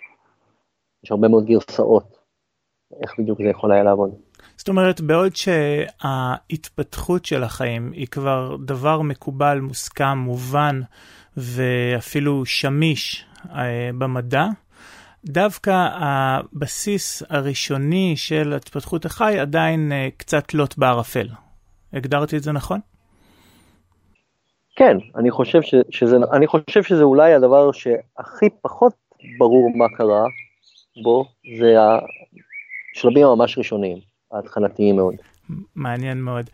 יש 1.03 1.11
הרבה 1.11 1.27
מאוד 1.27 1.45
גרסאות, 1.45 2.17
איך 3.01 3.19
בדיוק 3.19 3.41
זה 3.41 3.49
יכול 3.49 3.71
היה 3.71 3.83
לעבוד. 3.83 4.11
זאת 4.57 4.69
אומרת, 4.69 5.01
בעוד 5.01 5.35
שההתפתחות 5.35 7.25
של 7.25 7.43
החיים 7.43 7.91
היא 7.91 8.07
כבר 8.07 8.55
דבר 8.65 9.01
מקובל, 9.01 9.59
מוסכם, 9.59 10.17
מובן 10.17 10.81
ואפילו 11.37 12.45
שמיש 12.45 13.25
אה, 13.49 13.89
במדע, 13.97 14.45
דווקא 15.25 15.87
הבסיס 15.93 17.23
הראשוני 17.29 18.13
של 18.17 18.53
התפתחות 18.53 19.05
החי 19.05 19.39
עדיין 19.39 19.91
אה, 19.91 20.09
קצת 20.17 20.53
לוט 20.53 20.77
בערפל. 20.77 21.27
הגדרתי 21.93 22.37
את 22.37 22.43
זה 22.43 22.51
נכון? 22.51 22.79
כן, 24.75 24.97
אני 25.15 25.31
חושב, 25.31 25.61
ש, 25.61 25.75
שזה, 25.89 26.17
אני 26.33 26.47
חושב 26.47 26.83
שזה 26.83 27.03
אולי 27.03 27.33
הדבר 27.33 27.71
שהכי 27.71 28.49
פחות 28.61 28.93
ברור 29.37 29.71
מה 29.75 29.85
קרה 29.97 30.23
בו, 31.03 31.25
זה 31.59 31.75
השלבים 32.95 33.27
הממש 33.27 33.57
ראשוניים. 33.57 34.11
ההתחלתיים 34.31 34.95
מאוד. 34.95 35.15
מעניין 35.75 36.21
מאוד. 36.21 36.49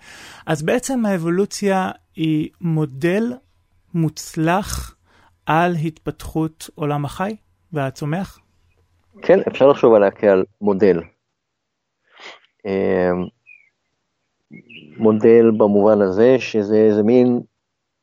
אז 0.46 0.63
בעצם 0.63 1.06
האבולוציה 1.06 1.91
היא 2.15 2.50
מודל 2.62 3.24
מוצלח 3.94 4.96
על 5.46 5.74
התפתחות 5.86 6.70
עולם 6.75 7.06
החי 7.06 7.36
והצומח? 7.74 8.39
כן, 9.22 9.39
אפשר 9.48 9.67
לחשוב 9.67 9.94
עליה 9.94 10.12
כעל 10.12 10.44
מודל. 10.62 11.00
מודל 14.98 15.51
במובן 15.57 16.01
הזה 16.01 16.39
שזה 16.39 16.75
איזה 16.75 17.03
מין 17.03 17.41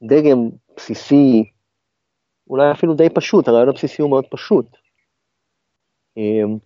דגם 0.02 0.48
בסיסי, 0.76 1.44
אולי 2.50 2.72
אפילו 2.72 2.94
די 2.94 3.08
פשוט, 3.10 3.48
הרעיון 3.48 3.68
הבסיסי 3.68 4.02
הוא 4.02 4.10
מאוד 4.10 4.24
פשוט. 4.30 4.66
אמ, 6.16 6.58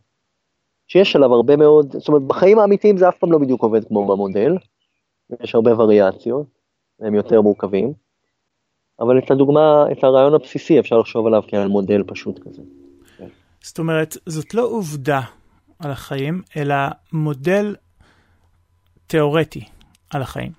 שיש 0.87 1.17
עליו 1.17 1.35
הרבה 1.35 1.57
מאוד, 1.57 1.93
זאת 1.93 2.09
אומרת 2.09 2.23
בחיים 2.23 2.59
האמיתיים 2.59 2.97
זה 2.97 3.09
אף 3.09 3.19
פעם 3.19 3.33
לא 3.33 3.39
בדיוק 3.39 3.63
עובד 3.63 3.89
כמו 3.89 4.07
במודל, 4.07 4.53
יש 5.43 5.55
הרבה 5.55 5.83
וריאציות, 5.83 6.47
הם 7.01 7.15
יותר 7.15 7.41
מורכבים, 7.41 7.93
אבל 9.01 9.19
את 9.19 9.31
הדוגמה, 9.31 9.85
את 9.93 10.05
הרעיון 10.05 10.35
הבסיסי 10.35 10.81
אפשר 10.81 10.99
לחשוב 10.99 11.27
עליו 11.27 11.43
כעל 11.49 11.69
מודל 11.69 12.03
פשוט 12.07 12.39
כזה. 12.39 12.63
זאת 13.63 13.79
אומרת, 13.79 14.17
זאת 14.27 14.55
לא 14.55 14.63
עובדה 14.63 15.21
על 15.79 15.91
החיים, 15.91 16.43
אלא 16.57 16.75
מודל 17.13 17.77
תיאורטי 19.07 19.65
על 20.11 20.23
החיים. 20.23 20.53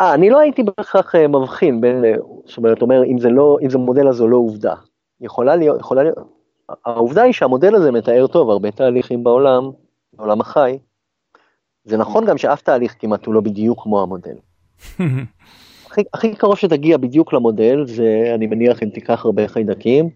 אה, 0.00 0.14
אני 0.14 0.30
לא 0.30 0.38
הייתי 0.38 0.62
בהכרח 0.62 1.14
אה, 1.14 1.28
מבחין 1.28 1.80
בין, 1.80 2.04
אה, 2.04 2.14
זאת 2.44 2.56
אומרת, 2.56 2.82
אומר, 2.82 3.04
אם 3.04 3.18
זה 3.18 3.28
לא, 3.28 3.58
אם 3.62 3.70
זה 3.70 3.78
מודל 3.78 4.08
אז 4.08 4.16
זו 4.16 4.28
לא 4.28 4.36
עובדה. 4.36 4.74
יכולה 5.20 5.56
להיות, 5.56 5.80
יכולה 5.80 6.02
להיות, 6.02 6.18
העובדה 6.84 7.22
היא 7.22 7.32
שהמודל 7.32 7.74
הזה 7.74 7.90
מתאר 7.90 8.26
טוב 8.26 8.50
הרבה 8.50 8.70
תהליכים 8.70 9.24
בעולם, 9.24 9.70
בעולם 10.12 10.40
החי. 10.40 10.78
זה 11.84 11.96
נכון 11.96 12.24
גם 12.24 12.38
שאף 12.38 12.62
תהליך 12.62 12.94
כמעט 12.98 13.26
הוא 13.26 13.34
לא 13.34 13.40
בדיוק 13.40 13.82
כמו 13.82 14.02
המודל. 14.02 14.34
הכי, 15.86 16.02
הכי 16.14 16.34
קרוב 16.34 16.58
שתגיע 16.58 16.96
בדיוק 16.96 17.32
למודל 17.32 17.86
זה, 17.86 18.32
אני 18.34 18.46
מניח, 18.46 18.82
אם 18.82 18.88
תיקח 18.88 19.24
הרבה 19.24 19.48
חיידקים, 19.48 20.10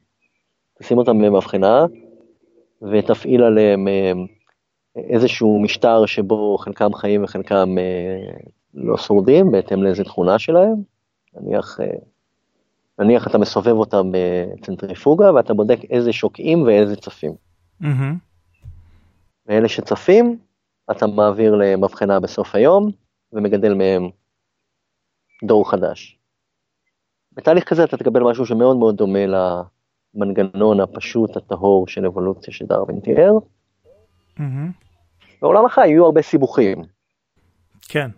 תשים 0.78 0.98
אותם 0.98 1.18
במבחנה, 1.18 1.86
ותפעיל 2.82 3.42
עליהם 3.42 3.88
אה, 3.88 4.12
איזשהו 4.96 5.60
משטר 5.62 6.06
שבו 6.06 6.58
חלקם 6.58 6.94
חיים 6.94 7.24
וחלקם 7.24 7.78
אה, 7.78 8.38
לא 8.74 8.96
שורדים, 8.96 9.50
בהתאם 9.50 9.82
לאיזה 9.82 10.04
תכונה 10.04 10.38
שלהם. 10.38 10.74
נניח 11.34 11.80
אה, 11.80 11.86
נניח 12.98 13.26
אתה 13.26 13.38
מסובב 13.38 13.72
אותם 13.72 14.12
בצנטריפוגה 14.12 15.34
ואתה 15.34 15.54
בודק 15.54 15.78
איזה 15.90 16.12
שוקעים 16.12 16.62
ואיזה 16.62 16.96
צפים. 16.96 17.34
Mm-hmm. 17.82 18.14
ואלה 19.46 19.68
שצפים, 19.68 20.38
אתה 20.90 21.06
מעביר 21.06 21.54
למבחנה 21.54 22.20
בסוף 22.20 22.54
היום 22.54 22.90
ומגדל 23.32 23.74
מהם 23.74 24.10
דור 25.44 25.70
חדש. 25.70 26.18
בתהליך 27.32 27.64
כזה 27.64 27.84
אתה 27.84 27.96
תקבל 27.96 28.22
משהו 28.22 28.46
שמאוד 28.46 28.76
מאוד 28.76 28.96
דומה 28.96 29.18
למנגנון 30.14 30.80
הפשוט, 30.80 31.36
הטהור 31.36 31.88
של 31.88 32.06
אבולוציה 32.06 32.54
שדרווין 32.54 33.00
תיאר. 33.00 33.32
Mm-hmm. 34.36 34.85
בעולם 35.42 35.66
החי 35.66 35.88
יהיו 35.88 36.04
הרבה 36.04 36.22
סיבוכים. 36.22 36.82
כן. 37.88 38.10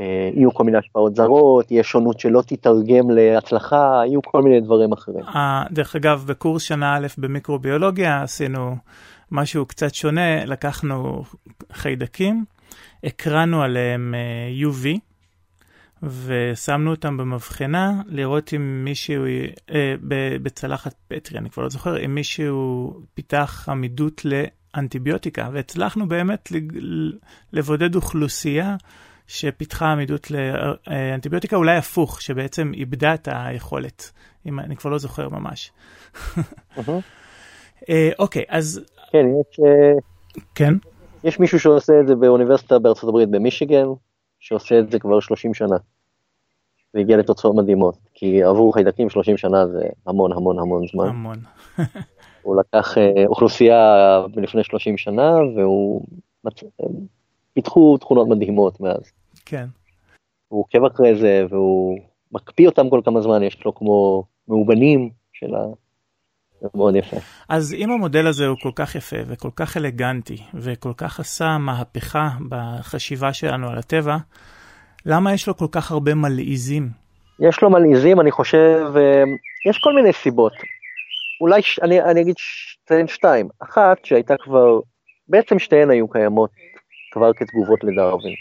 אה, 0.00 0.30
יהיו 0.34 0.54
כל 0.54 0.64
מיני 0.64 0.78
השפעות 0.78 1.16
זרות, 1.16 1.70
יהיה 1.70 1.82
שונות 1.82 2.20
שלא 2.20 2.42
תתרגם 2.46 3.10
להצלחה, 3.10 4.02
יהיו 4.06 4.22
כל 4.22 4.42
מיני 4.42 4.60
דברים 4.60 4.92
אחרים. 4.92 5.24
아, 5.24 5.36
דרך 5.70 5.96
אגב, 5.96 6.24
בקורס 6.26 6.62
שנה 6.62 6.96
א' 6.96 7.06
במיקרוביולוגיה 7.18 8.22
עשינו 8.22 8.76
משהו 9.30 9.66
קצת 9.66 9.94
שונה, 9.94 10.44
לקחנו 10.44 11.24
חיידקים, 11.72 12.44
הקרנו 13.04 13.62
עליהם 13.62 14.14
אה, 14.14 14.68
UV, 14.68 14.98
ושמנו 16.02 16.90
אותם 16.90 17.16
במבחנה 17.16 18.02
לראות 18.06 18.54
אם 18.54 18.84
מישהו, 18.84 19.24
אה, 19.70 19.94
בצלחת 20.42 20.94
פטרי, 21.08 21.38
אני 21.38 21.50
כבר 21.50 21.62
לא 21.62 21.68
זוכר, 21.68 22.04
אם 22.04 22.14
מישהו 22.14 22.92
פיתח 23.14 23.68
עמידות 23.68 24.24
לאנטיביוטיקה, 24.76 25.48
והצלחנו 25.52 26.08
באמת 26.08 26.48
לבודד 27.52 27.94
אוכלוסייה 27.94 28.76
שפיתחה 29.26 29.92
עמידות 29.92 30.30
לאנטיביוטיקה, 30.30 31.56
אולי 31.56 31.76
הפוך, 31.76 32.22
שבעצם 32.22 32.72
איבדה 32.74 33.14
את 33.14 33.28
היכולת, 33.32 34.12
אם 34.46 34.60
אני 34.60 34.76
כבר 34.76 34.90
לא 34.90 34.98
זוכר 34.98 35.28
ממש. 35.28 35.72
אה, 37.88 38.10
אוקיי, 38.18 38.44
אז... 38.48 38.80
כן, 39.12 39.26
יש... 39.40 39.60
אה, 39.60 39.92
כן? 40.54 40.74
יש 41.24 41.40
מישהו 41.40 41.60
שעושה 41.60 41.92
את 42.00 42.06
זה 42.06 42.14
באוניברסיטה 42.14 42.78
בארצות 42.78 43.08
הברית 43.08 43.30
במישיגן, 43.30 43.86
שעושה 44.40 44.78
את 44.78 44.90
זה 44.90 44.98
כבר 44.98 45.20
30 45.20 45.54
שנה. 45.54 45.76
והגיע 46.94 47.16
לתוצאות 47.16 47.54
מדהימות, 47.56 47.98
כי 48.14 48.42
עבור 48.42 48.74
חיידקים 48.74 49.10
30 49.10 49.36
שנה 49.36 49.66
זה 49.66 49.86
המון 50.06 50.32
המון 50.32 50.58
המון 50.58 50.82
זמן. 50.92 51.08
המון. 51.08 51.36
הוא 52.44 52.56
לקח 52.56 52.98
אה, 52.98 53.26
אוכלוסייה 53.26 53.86
מלפני 54.36 54.64
30 54.64 54.98
שנה, 54.98 55.32
והוא... 55.56 56.02
מצ... 56.44 56.54
פיתחו 57.52 57.98
תכונות 57.98 58.28
מדהימות 58.28 58.80
מאז. 58.80 59.12
כן. 59.44 59.66
הוא 60.48 60.60
עוקב 60.60 60.84
אחרי 60.84 61.16
זה, 61.16 61.44
והוא 61.50 61.98
מקפיא 62.32 62.68
אותם 62.68 62.90
כל 62.90 63.00
כמה 63.04 63.20
זמן, 63.20 63.42
יש 63.42 63.64
לו 63.64 63.74
כמו 63.74 64.24
מאובנים 64.48 65.10
של 65.32 65.54
ה... 65.54 65.58
מאוד 66.74 66.96
יפה. 66.96 67.16
אז 67.48 67.74
אם 67.74 67.90
המודל 67.90 68.26
הזה 68.26 68.46
הוא 68.46 68.56
כל 68.62 68.70
כך 68.74 68.94
יפה 68.94 69.16
וכל 69.26 69.50
כך 69.56 69.76
אלגנטי 69.76 70.36
וכל 70.54 70.92
כך 70.96 71.20
עשה 71.20 71.58
מהפכה 71.58 72.28
בחשיבה 72.48 73.32
שלנו 73.32 73.68
על 73.68 73.78
הטבע, 73.78 74.16
למה 75.06 75.34
יש 75.34 75.48
לו 75.48 75.56
כל 75.56 75.66
כך 75.72 75.90
הרבה 75.90 76.14
מלעיזים? 76.14 76.88
יש 77.40 77.62
לו 77.62 77.70
מלעיזים, 77.70 78.20
אני 78.20 78.30
חושב, 78.30 78.92
אה, 78.96 79.22
יש 79.70 79.78
כל 79.78 79.92
מיני 79.94 80.12
סיבות. 80.12 80.52
אולי 81.44 81.62
ש... 81.62 81.78
אני, 81.78 82.02
אני 82.02 82.20
אגיד 82.20 82.34
שתיהן 82.38 83.06
שתיים. 83.06 83.48
אחת 83.58 84.04
שהייתה 84.04 84.34
כבר, 84.40 84.80
בעצם 85.28 85.58
שתיהן 85.58 85.90
היו 85.90 86.08
קיימות 86.08 86.50
כבר 87.12 87.32
כתגובות 87.32 87.84
לדרווין. 87.84 88.34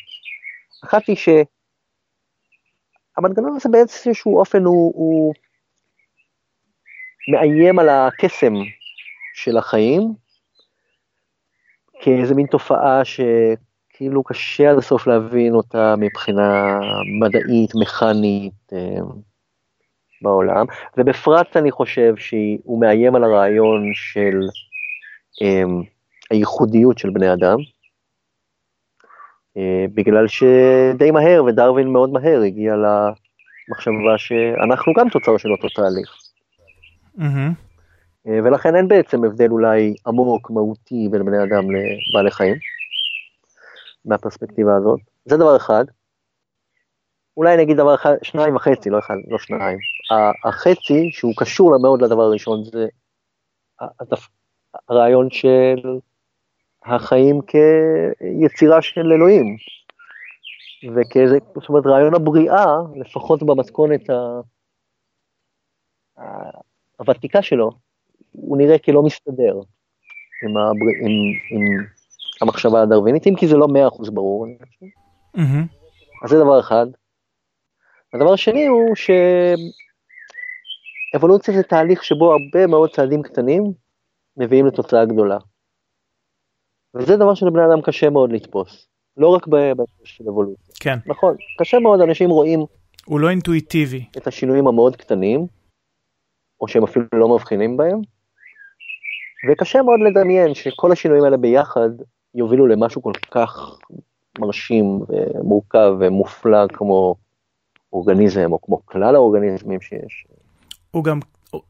אחת 0.83 1.07
היא 1.07 1.15
שהמנגנון 3.15 3.55
הזה 3.55 3.69
באיזשהו 3.69 4.39
אופן 4.39 4.63
הוא, 4.63 4.93
הוא 4.95 5.33
מאיים 7.31 7.79
על 7.79 7.89
הקסם 7.89 8.53
של 9.33 9.57
החיים, 9.57 10.13
כאיזה 12.01 12.36
מין 12.36 12.45
תופעה 12.48 13.01
שכאילו 13.05 14.24
קשה 14.24 14.72
עד 14.72 14.77
הסוף 14.77 15.07
להבין 15.07 15.53
אותה 15.53 15.95
מבחינה 15.98 16.79
מדעית, 17.19 17.72
מכנית 17.75 18.74
אה, 18.74 19.00
בעולם, 20.23 20.65
ובפרט 20.97 21.57
אני 21.57 21.71
חושב 21.71 22.15
שהוא 22.17 22.81
מאיים 22.81 23.15
על 23.15 23.23
הרעיון 23.23 23.91
של 23.93 24.39
אה, 25.41 25.63
הייחודיות 26.31 26.97
של 26.97 27.09
בני 27.09 27.33
אדם, 27.33 27.57
אה, 29.57 29.85
בגלל 29.93 30.27
שדי 30.27 31.11
מהר, 31.11 31.43
ודרווין 31.43 31.87
מאוד 31.87 32.09
מהר 32.09 32.41
הגיע 32.41 32.75
למחשבה 32.75 34.17
שאנחנו 34.17 34.93
גם 34.97 35.09
תוצר 35.09 35.37
של 35.37 35.51
אותו 35.51 35.67
תהליך. 35.69 36.17
Mm-hmm. 37.17 37.63
ולכן 38.25 38.75
אין 38.75 38.87
בעצם 38.87 39.23
הבדל 39.23 39.51
אולי 39.51 39.93
עמוק, 40.07 40.51
מהותי 40.51 41.07
בין 41.11 41.25
בני 41.25 41.43
אדם 41.43 41.63
לבעלי 41.71 42.31
חיים, 42.31 42.55
מהפרספקטיבה 44.05 44.75
הזאת. 44.75 44.99
זה 45.25 45.37
דבר 45.37 45.55
אחד. 45.55 45.85
אולי 47.37 47.53
אני 47.53 47.63
אגיד 47.63 47.77
דבר 47.77 47.95
אחד, 47.95 48.15
שניים 48.23 48.55
וחצי, 48.55 48.89
לא 48.89 48.99
אחד, 48.99 49.15
לא 49.27 49.37
שניים. 49.37 49.77
החצי, 50.45 51.09
שהוא 51.11 51.33
קשור 51.37 51.77
מאוד 51.81 52.01
לדבר 52.01 52.21
הראשון, 52.21 52.63
זה 52.63 52.87
הרעיון 54.89 55.29
של 55.29 55.99
החיים 56.85 57.41
כיצירה 57.41 58.81
של 58.81 59.11
אלוהים. 59.11 59.57
וכאיזה, 60.95 61.37
זאת 61.55 61.69
אומרת, 61.69 61.85
רעיון 61.85 62.15
הבריאה, 62.15 62.75
לפחות 62.95 63.43
במתכונת 63.43 64.09
ה... 64.09 64.39
הוותיקה 66.99 67.41
שלו, 67.41 67.71
הוא 68.31 68.58
נראה 68.58 68.79
כלא 68.79 69.03
מסתדר 69.03 69.53
עם, 70.43 70.58
הבר... 70.58 70.86
עם, 71.01 71.12
עם 71.51 71.86
המחשבה 72.41 72.81
הדרווינית, 72.81 73.27
אם 73.27 73.36
כי 73.36 73.47
זה 73.47 73.58
לא 73.58 73.67
מאה 73.67 73.88
אחוז 73.88 74.10
ברור. 74.10 74.47
Mm-hmm. 75.38 75.39
אז 76.23 76.29
זה 76.29 76.39
דבר 76.39 76.60
אחד. 76.60 76.86
הדבר 78.13 78.34
השני 78.34 78.65
הוא 78.67 78.95
שאבולוציה 81.15 81.54
זה 81.54 81.63
תהליך 81.63 82.04
שבו 82.04 82.32
הרבה 82.32 82.67
מאוד 82.67 82.89
צעדים 82.89 83.21
קטנים 83.21 83.63
מביאים 84.38 84.65
לתוצאה 84.65 85.06
גדולה. 85.06 85.38
וזה 86.95 87.17
דבר 87.17 87.34
שלבני 87.34 87.62
אדם 87.65 87.82
קשה 87.82 88.10
מאוד 88.10 88.32
לתפוס, 88.34 88.88
לא 89.17 89.28
רק 89.28 89.47
בהקשר 89.47 90.04
של 90.04 90.23
אבולוציה. 90.30 90.73
כן. 90.80 90.97
נכון, 91.06 91.36
קשה 91.60 91.80
מאוד, 91.80 92.02
אנשים 92.02 92.30
רואים... 92.30 92.60
הוא 93.06 93.19
לא 93.19 93.30
אינטואיטיבי. 93.30 94.06
את 94.17 94.28
השינויים 94.28 94.67
המאוד 94.67 94.95
קטנים, 94.95 95.47
או 96.62 96.67
שהם 96.67 96.84
אפילו 96.84 97.06
לא 97.13 97.36
מבחינים 97.36 97.78
בהם, 97.78 97.99
וקשה 99.49 99.82
מאוד 99.82 99.99
לדמיין 99.99 100.54
שכל 100.54 100.91
השינויים 100.91 101.23
האלה 101.23 101.38
ביחד 101.38 101.89
יובילו 102.36 102.67
למשהו 102.67 103.02
כל 103.02 103.13
כך 103.32 103.80
מרשים 104.39 104.86
ומורכב 105.10 105.95
ומופלא 105.99 106.67
כמו 106.67 107.15
אורגניזם, 107.93 108.51
או 108.51 108.62
כמו 108.62 108.86
כלל 108.86 109.15
האורגניזמים 109.15 109.82
שיש. 109.82 110.25
הוא 110.91 111.03
גם 111.03 111.19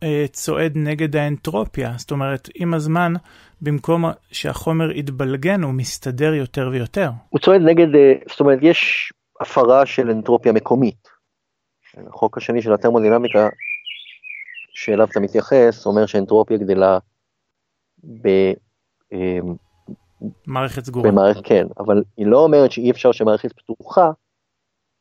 אה, 0.04 0.26
צועד 0.32 0.72
נגד 0.76 1.16
האנטרופיה, 1.16 1.94
זאת 1.98 2.12
אומרת, 2.12 2.50
עם 2.56 2.74
הזמן, 2.74 3.14
במקום 3.62 4.06
שהחומר 4.32 4.92
יתבלגן, 4.92 5.62
הוא 5.64 5.74
מסתדר 5.74 6.34
יותר 6.34 6.70
ויותר. 6.72 7.10
הוא 7.30 7.40
צועד 7.40 7.62
נגד, 7.62 7.96
אה, 7.96 8.14
זאת 8.30 8.40
אומרת, 8.40 8.60
יש 8.62 9.12
הפרה 9.42 9.86
של 9.86 10.10
אנטרופיה 10.10 10.52
מקומית. 10.52 11.08
החוק 12.08 12.38
השני 12.38 12.62
של 12.62 12.74
התרמודינמיקה 12.74 13.50
שאליו 14.74 15.08
אתה 15.12 15.20
מתייחס, 15.20 15.86
אומר 15.86 16.06
שאנטרופיה 16.06 16.58
גדלה 16.58 16.98
ב... 18.04 18.28
אמ, 19.12 19.56
מערכת 20.48 20.86
סגורה. 20.86 21.12
במערכת, 21.12 21.42
כן, 21.44 21.66
אבל 21.80 22.04
היא 22.18 22.28
לא 22.28 22.38
אומרת 22.38 22.72
שאי 22.72 22.92
אפשר 22.92 23.12
שמערכת 23.12 23.54
פתוחה 23.54 24.12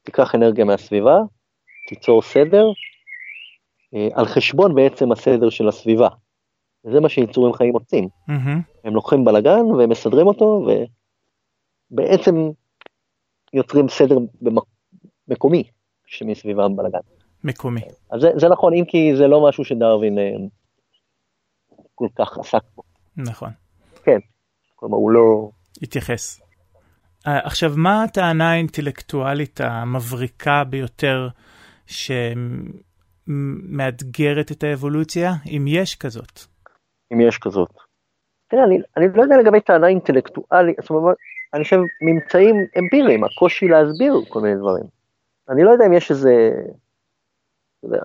תיקח 0.02 0.34
אנרגיה 0.34 0.64
מהסביבה, 0.64 1.18
תיצור 1.88 2.22
סדר, 2.22 2.64
אה, 3.94 4.08
על 4.14 4.26
חשבון 4.26 4.74
בעצם 4.74 5.12
הסדר 5.12 5.50
של 5.50 5.68
הסביבה. 5.68 6.08
זה 6.92 7.00
מה 7.00 7.08
שיצורים 7.08 7.54
חיים 7.54 7.74
עושים. 7.74 8.08
Mm-hmm. 8.28 8.84
הם 8.84 8.94
לוקחים 8.94 9.24
בלאגן 9.24 9.64
והם 9.64 9.90
מסדרים 9.90 10.26
אותו, 10.26 10.66
ובעצם 11.90 12.34
יוצרים 13.52 13.88
סדר 13.88 14.16
מקומי 15.28 15.64
שמסביבם 16.06 16.76
בלאגן. 16.76 16.98
מקומי. 17.44 17.80
אז 18.10 18.20
זה, 18.20 18.28
זה 18.36 18.48
נכון, 18.48 18.74
אם 18.74 18.84
כי 18.84 19.16
זה 19.16 19.26
לא 19.26 19.48
משהו 19.48 19.64
שדרווין 19.64 20.18
אה, 20.18 20.32
כל 21.94 22.08
כך 22.18 22.38
עסק 22.38 22.62
בו. 22.74 22.82
נכון. 23.16 23.50
כן, 24.04 24.18
כלומר 24.76 24.96
הוא 24.96 25.10
לא... 25.10 25.50
התייחס. 25.82 26.40
אה, 27.26 27.38
עכשיו, 27.44 27.72
מה 27.76 28.02
הטענה 28.02 28.50
האינטלקטואלית 28.50 29.60
המבריקה 29.60 30.64
ביותר 30.64 31.28
שמאתגרת 33.26 34.52
את 34.52 34.62
האבולוציה, 34.64 35.32
אם 35.46 35.64
יש 35.68 35.96
כזאת? 35.96 36.40
אם 37.12 37.20
יש 37.20 37.38
כזאת. 37.38 37.70
תראה, 38.48 38.64
אני, 38.64 38.78
אני 38.96 39.06
לא 39.14 39.22
יודע 39.22 39.36
לגבי 39.36 39.60
טענה 39.60 39.86
אינטלקטואלית, 39.86 40.76
זאת 40.80 40.90
אומרת, 40.90 41.16
אני 41.54 41.64
חושב 41.64 41.80
ממצאים 42.02 42.56
אמפיריים, 42.78 43.24
הקושי 43.24 43.68
להסביר 43.68 44.14
כל 44.28 44.40
מיני 44.40 44.54
דברים. 44.56 44.84
אני 45.48 45.64
לא 45.64 45.70
יודע 45.70 45.86
אם 45.86 45.92
יש 45.92 46.10
איזה 46.10 46.50
יודע. 47.82 48.02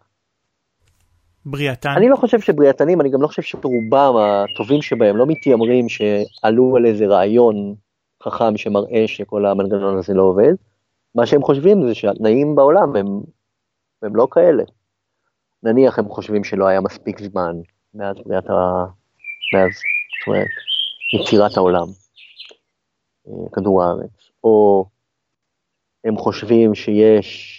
בריאתן? 1.46 1.90
אני 1.98 2.10
לא 2.10 2.16
חושב 2.16 2.40
שבריאתנים, 2.40 3.02
אני 3.02 3.10
גם 3.10 3.22
לא 3.22 3.28
חושב 3.28 3.42
שרובם 3.42 4.14
הטובים 4.18 4.82
שבהם 4.82 5.18
לא 5.18 5.26
מתיימרים 5.28 5.90
שעלו 5.90 6.76
על 6.76 6.86
איזה 6.86 7.06
רעיון 7.06 7.76
חכם 8.30 8.58
שמראה 8.58 9.08
שכל 9.08 9.46
המנגנון 9.46 9.98
הזה 9.98 10.14
לא 10.14 10.22
עובד. 10.22 10.54
מה 11.16 11.26
שהם 11.26 11.42
חושבים 11.42 11.88
זה 11.88 11.96
שהתנאים 11.96 12.56
בעולם 12.56 12.96
הם, 12.96 13.06
הם 14.02 14.16
לא 14.16 14.28
כאלה. 14.32 14.64
נניח 15.64 16.00
הם 16.00 16.10
חושבים 16.10 16.44
שלא 16.44 16.68
היה 16.68 16.82
מספיק 16.82 17.20
זמן 17.20 17.56
מאז 17.94 18.16
ה... 18.50 18.86
מאז, 19.54 19.72
זאת 19.72 20.28
אומרת, 20.28 20.48
יצירת 21.22 21.58
העולם, 21.58 21.88
אה, 23.28 23.50
כדור 23.54 23.84
הארץ, 23.84 24.32
או 24.44 24.86
הם 26.04 26.18
חושבים 26.18 26.76
שיש 26.76 27.54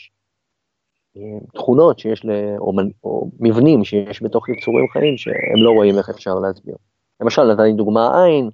תכונות 1.54 1.98
שיש, 1.98 2.24
לאומן, 2.24 2.88
או 3.04 3.30
מבנים 3.40 3.84
שיש 3.84 4.22
בתוך 4.22 4.48
יצורים 4.48 4.88
חיים 4.92 5.16
שהם 5.16 5.62
לא 5.64 5.70
רואים 5.70 5.98
איך 5.98 6.08
אפשר 6.08 6.34
להסביר. 6.34 6.74
למשל, 7.20 7.42
נתתי 7.52 7.72
דוגמה 7.72 8.24
עין. 8.24 8.50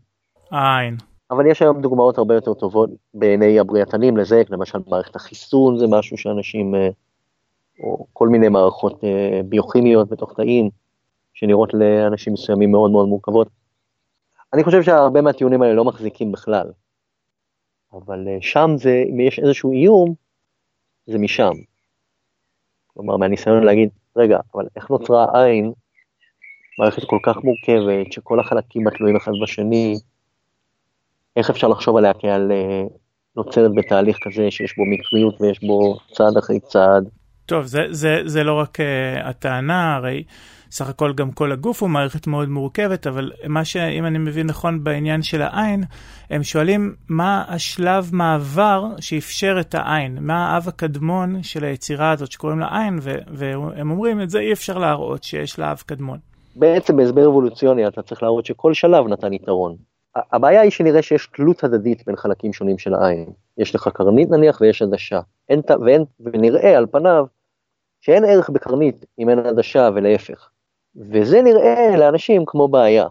עין. 0.50 0.96
אבל 1.30 1.46
יש 1.46 1.62
היום 1.62 1.80
דוגמאות 1.80 2.18
הרבה 2.18 2.34
יותר 2.34 2.54
טובות 2.54 2.90
בעיני 3.14 3.60
הבריאתנים 3.60 4.16
לזה, 4.16 4.42
למשל 4.50 4.78
מערכת 4.86 5.16
החיסון 5.16 5.78
זה 5.78 5.86
משהו 5.88 6.18
שאנשים, 6.18 6.74
אה, 6.74 6.88
או 7.80 8.06
כל 8.12 8.28
מיני 8.28 8.48
מערכות 8.48 9.04
אה, 9.04 9.40
ביוכימיות 9.44 10.08
בתוך 10.08 10.34
תאים, 10.36 10.70
שנראות 11.34 11.74
לאנשים 11.74 12.32
מסוימים 12.32 12.72
מאוד 12.72 12.90
מאוד 12.90 13.08
מורכבות. 13.08 13.48
אני 14.52 14.64
חושב 14.64 14.82
שהרבה 14.82 15.20
מהטיעונים 15.20 15.62
האלה 15.62 15.74
לא 15.74 15.84
מחזיקים 15.84 16.32
בכלל. 16.32 16.70
אבל 17.92 18.28
אה, 18.28 18.38
שם 18.40 18.70
זה, 18.76 19.04
אם 19.10 19.20
יש 19.20 19.38
איזשהו 19.38 19.72
איום, 19.72 20.14
זה 21.06 21.18
משם. 21.18 21.52
כלומר, 22.86 23.16
מהניסיון 23.16 23.64
להגיד, 23.64 23.88
רגע, 24.16 24.38
אבל 24.54 24.66
איך 24.76 24.90
נוצרה 24.90 25.26
העין, 25.32 25.72
מערכת 26.78 27.02
כל 27.06 27.18
כך 27.22 27.36
מורכבת, 27.36 28.12
שכל 28.12 28.40
החלקים 28.40 28.86
התלויים 28.86 29.16
אחד 29.16 29.32
בשני, 29.42 29.94
איך 31.36 31.50
אפשר 31.50 31.68
לחשוב 31.68 31.96
עליה 31.96 32.12
כעל 32.14 32.52
אה, 32.52 32.82
נוצרת 33.36 33.70
בתהליך 33.74 34.18
כזה 34.22 34.50
שיש 34.50 34.76
בו 34.76 34.84
מקריות 34.86 35.40
ויש 35.40 35.64
בו 35.64 35.98
צעד 36.12 36.36
אחרי 36.36 36.60
צעד. 36.60 37.08
טוב, 37.46 37.64
זה, 37.64 37.86
זה, 37.90 38.20
זה 38.24 38.44
לא 38.44 38.52
רק 38.52 38.80
uh, 38.80 38.82
הטענה, 39.28 39.94
הרי 39.94 40.24
סך 40.70 40.88
הכל 40.88 41.12
גם 41.12 41.30
כל 41.30 41.52
הגוף 41.52 41.82
הוא 41.82 41.90
מערכת 41.90 42.26
מאוד 42.26 42.48
מורכבת, 42.48 43.06
אבל 43.06 43.30
מה 43.48 43.64
שאם 43.64 44.06
אני 44.06 44.18
מבין 44.18 44.46
נכון 44.46 44.84
בעניין 44.84 45.22
של 45.22 45.42
העין, 45.42 45.84
הם 46.30 46.42
שואלים 46.42 46.94
מה 47.08 47.44
השלב 47.48 48.10
מעבר 48.12 48.84
שאפשר 49.00 49.56
את 49.60 49.74
העין, 49.74 50.18
מה 50.20 50.54
האב 50.54 50.68
הקדמון 50.68 51.42
של 51.42 51.64
היצירה 51.64 52.10
הזאת 52.10 52.32
שקוראים 52.32 52.58
לה 52.58 52.68
עין, 52.78 52.98
והם 53.28 53.90
אומרים 53.90 54.20
את 54.20 54.30
זה 54.30 54.38
אי 54.38 54.52
אפשר 54.52 54.78
להראות 54.78 55.24
שיש 55.24 55.58
לה 55.58 55.72
אב 55.72 55.82
קדמון. 55.86 56.18
בעצם 56.56 56.96
בהסבר 56.96 57.26
אבולוציוני 57.26 57.86
אתה 57.86 58.02
צריך 58.02 58.22
להראות 58.22 58.46
שכל 58.46 58.74
שלב 58.74 59.06
נתן 59.08 59.32
יתרון. 59.32 59.76
הבעיה 60.16 60.60
היא 60.60 60.70
שנראה 60.70 61.02
שיש 61.02 61.26
תלות 61.26 61.64
הדדית 61.64 62.06
בין 62.06 62.16
חלקים 62.16 62.52
שונים 62.52 62.78
של 62.78 62.94
העין. 62.94 63.32
יש 63.58 63.74
לך 63.74 63.88
קרנית 63.88 64.30
נניח 64.30 64.60
ויש 64.60 64.82
עדשה. 64.82 65.20
אין, 65.48 65.60
ואין, 65.84 66.04
ונראה 66.20 66.78
על 66.78 66.86
פניו 66.86 67.26
שאין 68.00 68.24
ערך 68.24 68.50
בקרנית 68.50 69.04
אם 69.18 69.28
אין 69.28 69.38
עדשה 69.38 69.88
ולהפך. 69.94 70.48
וזה 70.96 71.42
נראה 71.42 71.96
לאנשים 71.96 72.42
כמו 72.46 72.68
בעיה. 72.68 73.06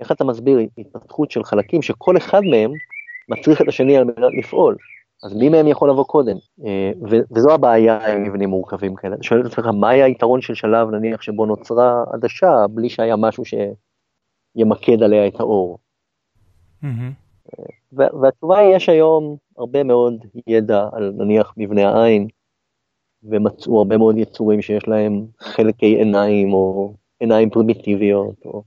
איך 0.00 0.12
אתה 0.12 0.24
מסביר 0.24 0.58
התפתחות 0.78 1.30
של 1.30 1.44
חלקים 1.44 1.82
שכל 1.82 2.16
אחד 2.16 2.40
מהם 2.44 2.72
מצריך 3.28 3.62
את 3.62 3.68
השני 3.68 3.96
על 3.96 4.04
מנת 4.04 4.32
לפעול? 4.38 4.76
אז 5.22 5.34
מי 5.34 5.48
מהם 5.48 5.66
יכול 5.66 5.90
לבוא 5.90 6.04
קודם? 6.04 6.36
אה, 6.66 6.92
וזו 7.30 7.54
הבעיה 7.54 8.12
עם 8.12 8.22
מבנים 8.22 8.48
מורכבים 8.48 8.94
כאלה. 8.94 9.14
אתה 9.14 9.22
שואל 9.22 9.40
את 9.40 9.46
עצמך, 9.46 9.66
מה 9.66 9.88
היה 9.88 10.04
היתרון 10.04 10.40
של 10.40 10.54
שלב 10.54 10.90
נניח 10.90 11.22
שבו 11.22 11.46
נוצרה 11.46 12.04
עדשה 12.12 12.66
בלי 12.70 12.88
שהיה 12.88 13.16
משהו 13.16 13.44
שימקד 13.44 15.02
עליה 15.02 15.28
את 15.28 15.40
האור? 15.40 15.78
Mm-hmm. 16.84 17.12
והתשובה 17.92 18.58
היא, 18.58 18.76
יש 18.76 18.88
היום 18.88 19.36
הרבה 19.58 19.82
מאוד 19.82 20.24
ידע 20.46 20.88
על 20.92 21.12
נניח 21.16 21.54
מבנה 21.56 21.88
העין, 21.88 22.28
ומצאו 23.22 23.78
הרבה 23.78 23.96
מאוד 23.96 24.18
יצורים 24.18 24.62
שיש 24.62 24.88
להם 24.88 25.26
חלקי 25.40 25.86
עיניים 25.96 26.52
או 26.52 26.94
עיניים 27.20 27.50
פרימיטיביות, 27.50 28.36
או... 28.44 28.62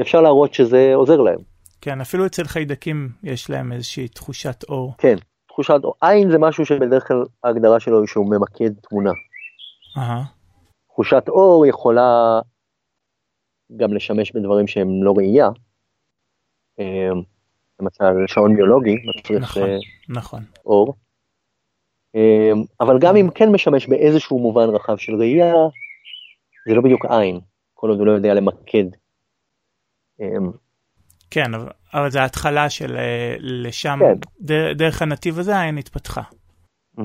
אפשר 0.00 0.20
להראות 0.20 0.54
שזה 0.54 0.94
עוזר 0.94 1.20
להם. 1.20 1.38
כן, 1.80 2.00
אפילו 2.00 2.26
אצל 2.26 2.44
חיידקים 2.44 3.08
יש 3.22 3.50
להם 3.50 3.72
איזושהי 3.72 4.08
תחושת 4.08 4.64
אור. 4.68 4.94
כן, 4.98 5.16
תחושת 5.48 5.80
אור. 5.84 5.94
עין 6.00 6.30
זה 6.30 6.38
משהו 6.38 6.66
שבדרך 6.66 7.08
כלל 7.08 7.24
ההגדרה 7.44 7.80
שלו 7.80 8.00
היא 8.00 8.06
שהוא 8.06 8.30
ממקד 8.30 8.80
תמונה. 8.88 9.10
Uh-huh. 9.96 10.24
תחושת 10.88 11.24
אור 11.28 11.66
יכולה 11.66 12.40
גם 13.76 13.92
לשמש 13.92 14.32
בדברים 14.32 14.66
שהם 14.66 15.04
לא 15.04 15.14
ראייה. 15.16 15.48
אה, 17.80 18.10
למשל 18.10 18.34
שעון 18.34 18.56
ביולוגי 18.56 18.96
מצריך 19.04 19.42
נכון, 19.42 19.62
אה, 19.62 19.78
נכון. 20.08 20.42
אור. 20.66 20.94
אה, 22.16 22.52
אבל 22.80 22.98
גם 23.00 23.16
אם 23.16 23.30
כן 23.34 23.48
משמש 23.52 23.86
באיזשהו 23.86 24.38
מובן 24.38 24.68
רחב 24.68 24.96
של 24.96 25.14
ראייה, 25.14 25.54
זה 26.68 26.74
לא 26.74 26.82
בדיוק 26.82 27.04
עין, 27.04 27.40
כל 27.74 27.88
עוד 27.88 27.98
הוא 27.98 28.06
לא 28.06 28.12
יודע 28.12 28.34
למקד. 28.34 28.84
כן, 31.30 31.50
אבל 31.94 32.10
זה 32.10 32.22
ההתחלה 32.22 32.70
של 32.70 32.96
לשם, 33.38 33.98
כן. 34.00 34.54
דרך 34.76 35.02
הנתיב 35.02 35.38
הזה 35.38 35.56
העין 35.56 35.78
התפתחה. 35.78 36.22
Mm-hmm. 36.98 37.02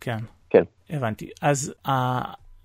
כן. 0.00 0.18
כן. 0.50 0.62
הבנתי. 0.90 1.30
אז 1.42 1.74
uh, 1.86 1.90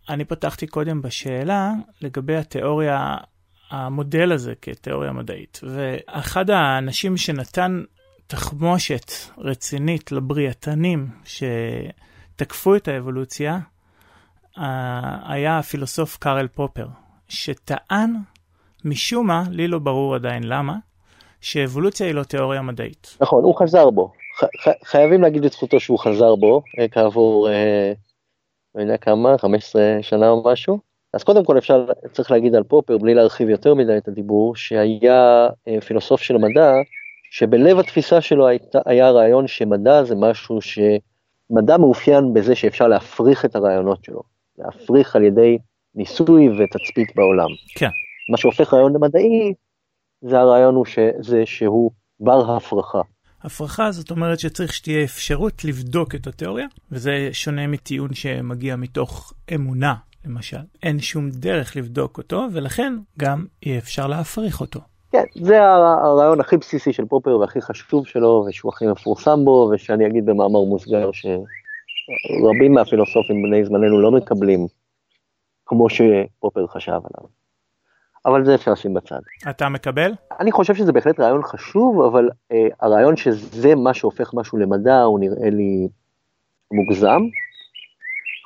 אני 0.10 0.26
פתחתי 0.26 0.68
קודם 0.68 1.02
בשאלה 1.02 1.72
לגבי 2.02 2.36
התיאוריה 2.36 3.18
המודל 3.74 4.32
הזה 4.32 4.54
כתיאוריה 4.62 5.12
מדעית. 5.12 5.60
ואחד 5.64 6.50
האנשים 6.50 7.18
שנתן 7.18 7.84
תחמושת 8.28 9.12
רצינית 9.38 10.12
לבריאתנים 10.12 11.08
שתקפו 11.26 12.76
את 12.76 12.88
האבולוציה, 12.88 13.60
היה 15.26 15.60
הפילוסוף 15.60 16.18
קארל 16.18 16.48
פופר, 16.48 16.88
שטען, 17.28 18.14
משום 18.86 19.28
מה, 19.28 19.44
לי 19.50 19.68
לא 19.68 19.80
ברור 19.80 20.16
עדיין 20.16 20.44
למה, 20.44 20.76
שאבולוציה 21.42 22.08
היא 22.08 22.16
לא 22.16 22.24
תיאוריה 22.24 22.62
מדעית. 22.62 23.18
נכון, 23.22 23.44
הוא 23.44 23.56
חזר 23.60 23.90
בו. 23.90 24.12
ח- 24.40 24.68
ח- 24.68 24.88
חייבים 24.90 25.22
להגיד 25.22 25.46
לזכותו 25.46 25.80
שהוא 25.80 26.00
חזר 26.00 26.36
בו 26.36 26.62
אה, 26.80 26.88
כעבור, 26.88 27.50
אה, 27.50 27.94
לא 28.76 28.82
יודע 28.82 28.98
כמה, 28.98 29.38
15 29.38 29.82
שנה 30.02 30.30
או 30.30 30.44
משהו. 30.52 30.93
אז 31.14 31.24
קודם 31.24 31.46
כל 31.46 31.58
אפשר, 31.58 31.86
צריך 32.12 32.32
להגיד 32.32 32.56
על 32.56 32.64
פופר, 32.64 32.98
בלי 32.98 33.14
להרחיב 33.14 33.50
יותר 33.50 33.74
מדי 33.74 33.98
את 33.98 34.08
הדיבור, 34.08 34.56
שהיה 34.56 35.48
אה, 35.68 35.82
פילוסוף 35.82 36.22
של 36.22 36.38
מדע, 36.38 36.72
שבלב 37.32 37.80
התפיסה 37.80 38.22
שלו 38.22 38.48
היית, 38.48 38.76
היה 38.86 39.08
הרעיון 39.08 39.48
שמדע 39.48 40.04
זה 40.04 40.16
משהו 40.16 40.60
שמדע 40.62 41.78
מאופיין 41.78 42.34
בזה 42.34 42.56
שאפשר 42.56 42.88
להפריך 42.88 43.46
את 43.46 43.56
הרעיונות 43.56 44.06
שלו, 44.06 44.22
להפריך 44.58 45.16
על 45.16 45.24
ידי 45.24 45.58
ניסוי 45.96 46.50
ותצפית 46.50 47.16
בעולם. 47.16 47.50
כן. 47.76 47.90
מה 48.32 48.38
שהופך 48.38 48.74
רעיון 48.74 48.94
למדעי, 48.94 49.54
זה 50.22 50.40
הרעיון 50.40 50.76
הוא 50.76 50.86
שזה 50.86 51.46
שהוא 51.46 51.92
בר 52.20 52.56
הפרחה. 52.56 53.02
הפרחה 53.42 53.92
זאת 53.92 54.12
אומרת 54.12 54.40
שצריך 54.40 54.74
שתהיה 54.74 55.04
אפשרות 55.04 55.66
לבדוק 55.66 56.16
את 56.16 56.28
התיאוריה, 56.28 56.66
וזה 56.92 57.30
שונה 57.32 57.68
מטיעון 57.68 58.14
שמגיע 58.14 58.76
מתוך 58.76 59.34
אמונה 59.56 59.94
למשל. 60.26 60.58
אין 60.84 61.00
שום 61.00 61.30
דרך 61.30 61.76
לבדוק 61.76 62.18
אותו, 62.18 62.48
ולכן 62.52 62.94
גם 63.20 63.46
אי 63.66 63.78
אפשר 63.78 64.08
להפריך 64.08 64.62
אותו. 64.62 64.80
כן, 65.12 65.24
זה 65.36 65.64
הרעיון 65.64 66.40
הכי 66.40 66.58
בסיסי 66.58 66.94
של 66.94 67.06
פופר 67.06 67.38
והכי 67.38 67.62
חשוב 67.62 68.08
שלו, 68.08 68.46
ושהוא 68.50 68.72
הכי 68.74 68.86
מפורסם 68.88 69.46
בו, 69.46 69.72
ושאני 69.74 70.08
אגיד 70.08 70.26
במאמר 70.26 70.64
מוסגר 70.64 71.10
שרבים 71.14 72.74
מהפילוסופים 72.74 73.44
בני 73.44 73.66
זמננו 73.66 74.02
לא 74.02 74.12
מקבלים 74.12 74.68
כמו 75.66 75.88
שפופר 75.90 76.68
חשב 76.68 76.92
עליו. 76.92 77.30
אבל 78.26 78.46
זה 78.46 78.56
אפשר 78.56 78.72
לשים 78.72 78.94
בצד. 78.94 79.20
אתה 79.50 79.70
מקבל? 79.70 80.12
אני 80.40 80.52
חושב 80.52 80.76
שזה 80.76 80.92
בהחלט 80.92 81.20
רעיון 81.20 81.44
חשוב, 81.44 82.02
אבל 82.02 82.30
אה, 82.52 82.68
הרעיון 82.82 83.16
שזה 83.16 83.76
מה 83.76 83.94
שהופך 83.94 84.34
משהו 84.34 84.58
למדע 84.58 85.02
הוא 85.02 85.20
נראה 85.20 85.50
לי 85.50 85.88
מוגזם. 86.72 87.22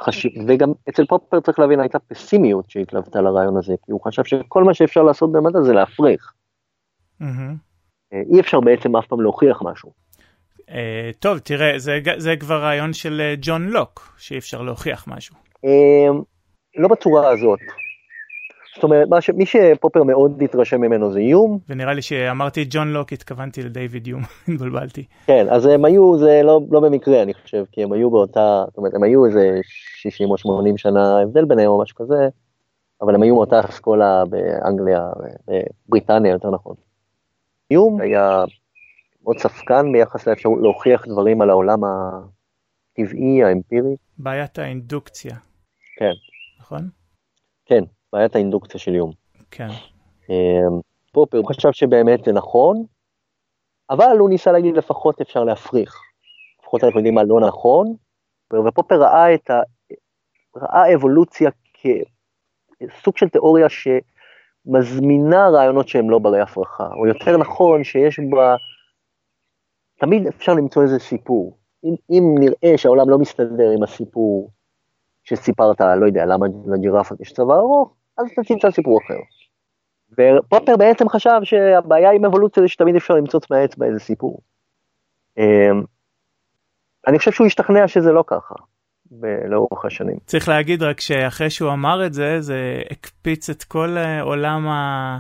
חשיב, 0.02 0.32
וגם 0.48 0.72
אצל 0.90 1.06
פופר 1.06 1.40
צריך 1.40 1.60
להבין 1.60 1.80
הייתה 1.80 2.00
פסימיות 2.00 2.70
שהתלוותה 2.70 3.22
לרעיון 3.22 3.58
הזה, 3.58 3.74
כי 3.86 3.92
הוא 3.92 4.02
חשב 4.04 4.24
שכל 4.24 4.64
מה 4.64 4.74
שאפשר 4.74 5.04
לעשות 5.04 5.32
במדע 5.32 5.62
זה 5.62 5.74
להפריך. 5.74 6.34
Mm-hmm. 7.22 7.26
אי 8.34 8.40
אפשר 8.40 8.60
בעצם 8.60 8.96
אף 8.96 9.08
פעם 9.08 9.22
להוכיח 9.22 9.62
משהו. 9.62 9.92
Uh, 10.60 10.72
טוב, 11.20 11.40
תראה, 11.40 11.80
זה, 11.80 12.00
זה 12.18 12.36
כבר 12.40 12.62
רעיון 12.62 12.94
של 12.94 13.22
אה, 13.22 13.36
ג'ון 13.42 13.68
לוק, 13.68 14.16
שאי 14.18 14.38
אפשר 14.38 14.62
להוכיח 14.62 15.08
משהו. 15.08 15.36
לא 16.78 16.88
בצורה 16.88 17.30
הזאת. 17.30 17.60
זאת 18.78 18.84
אומרת, 18.84 19.08
ש... 19.20 19.30
מי 19.30 19.46
שפופר 19.46 20.04
מאוד 20.04 20.42
התרשם 20.42 20.82
ממנו 20.82 21.12
זה 21.12 21.22
יום. 21.22 21.60
ונראה 21.70 21.94
לי 21.94 22.02
שאמרתי 22.02 22.66
ג'ון 22.70 22.88
לוק, 22.94 23.13
התכוונתי 23.13 23.63
לדיוויד 23.63 24.08
יום, 24.08 24.22
התבלבלתי. 24.54 25.06
כן, 25.26 25.46
אז 25.50 25.66
הם 25.66 25.86
היו, 25.86 26.18
זה 26.18 26.42
לא, 26.44 26.62
לא 26.72 26.80
במקרה, 26.80 27.22
אני 27.22 27.34
חושב, 27.34 27.63
כי 27.72 27.84
הם 27.84 27.94
היו 27.94 28.12
באותה, 28.12 28.63
זאת 28.68 28.78
אומרת, 28.78 28.94
הם 28.94 29.04
היו 29.04 29.26
איזה 29.26 29.60
60 29.63 30.30
או 30.30 30.38
80 30.38 30.78
שנה 30.78 31.22
הבדל 31.22 31.46
ביניהם 31.46 31.70
או 31.70 31.82
משהו 31.82 31.96
כזה, 31.96 32.30
אבל 33.02 33.16
הם 33.16 33.22
היו 33.22 33.36
מאותה 33.36 33.60
אסכולה 33.60 34.24
באנגליה, 34.26 35.10
בבריטניה 35.88 36.32
יותר 36.32 36.50
נכון. 36.52 36.76
יום 37.72 38.02
היה 38.02 38.44
מאוד 39.24 39.38
ספקן 39.38 39.92
ביחס 39.92 40.28
לאפשרות 40.28 40.60
להוכיח 40.62 41.08
דברים 41.08 41.42
על 41.42 41.50
העולם 41.50 41.80
הטבעי, 41.84 43.44
האמפירי. 43.44 43.96
בעיית 44.18 44.60
האינדוקציה. 44.60 45.36
כן. 46.00 46.13
נכון? 46.60 46.90
כן. 47.66 47.84
בעיית 48.13 48.36
האינדוקציה 48.36 48.80
של 48.80 48.93
איום. 48.93 49.12
כן. 49.52 49.67
אמ, 50.30 50.82
פופר 51.12 51.38
הוא 51.38 51.48
חשב 51.48 51.72
שבאמת 51.72 52.26
זה 52.26 52.32
נכון, 52.32 52.86
אבל 53.89 54.17
הוא 54.20 54.30
ניסה 54.30 54.52
להגיד 54.52 54.78
לפחות 54.78 55.22
אפשר 55.22 55.43
להפריך. 55.43 56.02
לפחות 56.62 56.84
אנחנו 56.84 57.00
יודעים 57.00 57.15
מה 57.15 57.24
לא 57.24 57.39
נכון, 57.39 57.96
ופופר 58.67 59.02
ראה 59.02 59.34
את 59.34 59.50
ה... 59.50 59.62
ראה 60.56 60.96
אבולוציה 60.96 61.50
כסוג 61.74 63.17
של 63.17 63.30
תיאוריה 63.30 63.67
שמזמינה 63.70 65.50
רעיונות 65.50 65.88
שהם 65.88 66.10
לא 66.10 66.20
ברי 66.20 66.41
הפרחה, 66.41 66.88
או 67.00 67.08
יותר 67.08 67.38
נכון 67.38 67.84
שיש 67.84 68.20
בה, 68.30 68.56
תמיד 70.00 70.28
אפשר 70.28 70.54
למצוא 70.54 70.84
איזה 70.84 71.00
סיפור. 71.00 71.58
אם, 71.84 71.96
אם 72.10 72.36
נראה 72.39 72.78
שהעולם 72.78 73.10
לא 73.10 73.17
מסתדר 73.17 73.70
עם 73.76 73.84
הסיפור 73.84 74.52
שסיפרת, 75.30 75.82
לא 75.82 76.06
יודע, 76.06 76.26
למה 76.26 76.46
לג'ירפות 76.68 77.22
יש 77.22 77.34
צבא 77.34 77.54
ארוך, 77.54 77.94
אז 78.18 78.26
אתה 78.34 78.42
תמצא 78.44 78.72
סיפור 78.72 79.00
אחר. 79.06 79.20
ופופר 80.12 80.78
בעצם 80.78 81.10
חשב 81.10 81.40
שהבעיה 81.44 82.12
עם 82.12 82.26
אבולוציה 82.26 82.63
זה 82.63 82.70
שתמיד 82.70 82.96
אפשר 82.96 83.13
למצוץ 83.13 83.52
מהאצבע 83.52 83.86
איזה 83.86 84.00
סיפור. 84.00 84.40
אמ, 85.38 85.84
אני 87.08 87.18
חושב 87.18 87.32
שהוא 87.32 87.48
השתכנע 87.48 87.88
שזה 87.88 88.12
לא 88.12 88.24
ככה. 88.28 88.56
לאורך 89.50 89.86
השנים. 89.86 90.18
צריך 90.26 90.50
להגיד 90.50 90.84
רק 90.84 91.00
שאחרי 91.00 91.50
שהוא 91.50 91.72
אמר 91.72 92.06
את 92.06 92.13
זה, 92.13 92.42
זה 92.42 92.82
הקפיץ 92.92 93.50
את 93.50 93.63
כל 93.63 93.98
עולם 94.22 94.68
ה... 94.68 95.18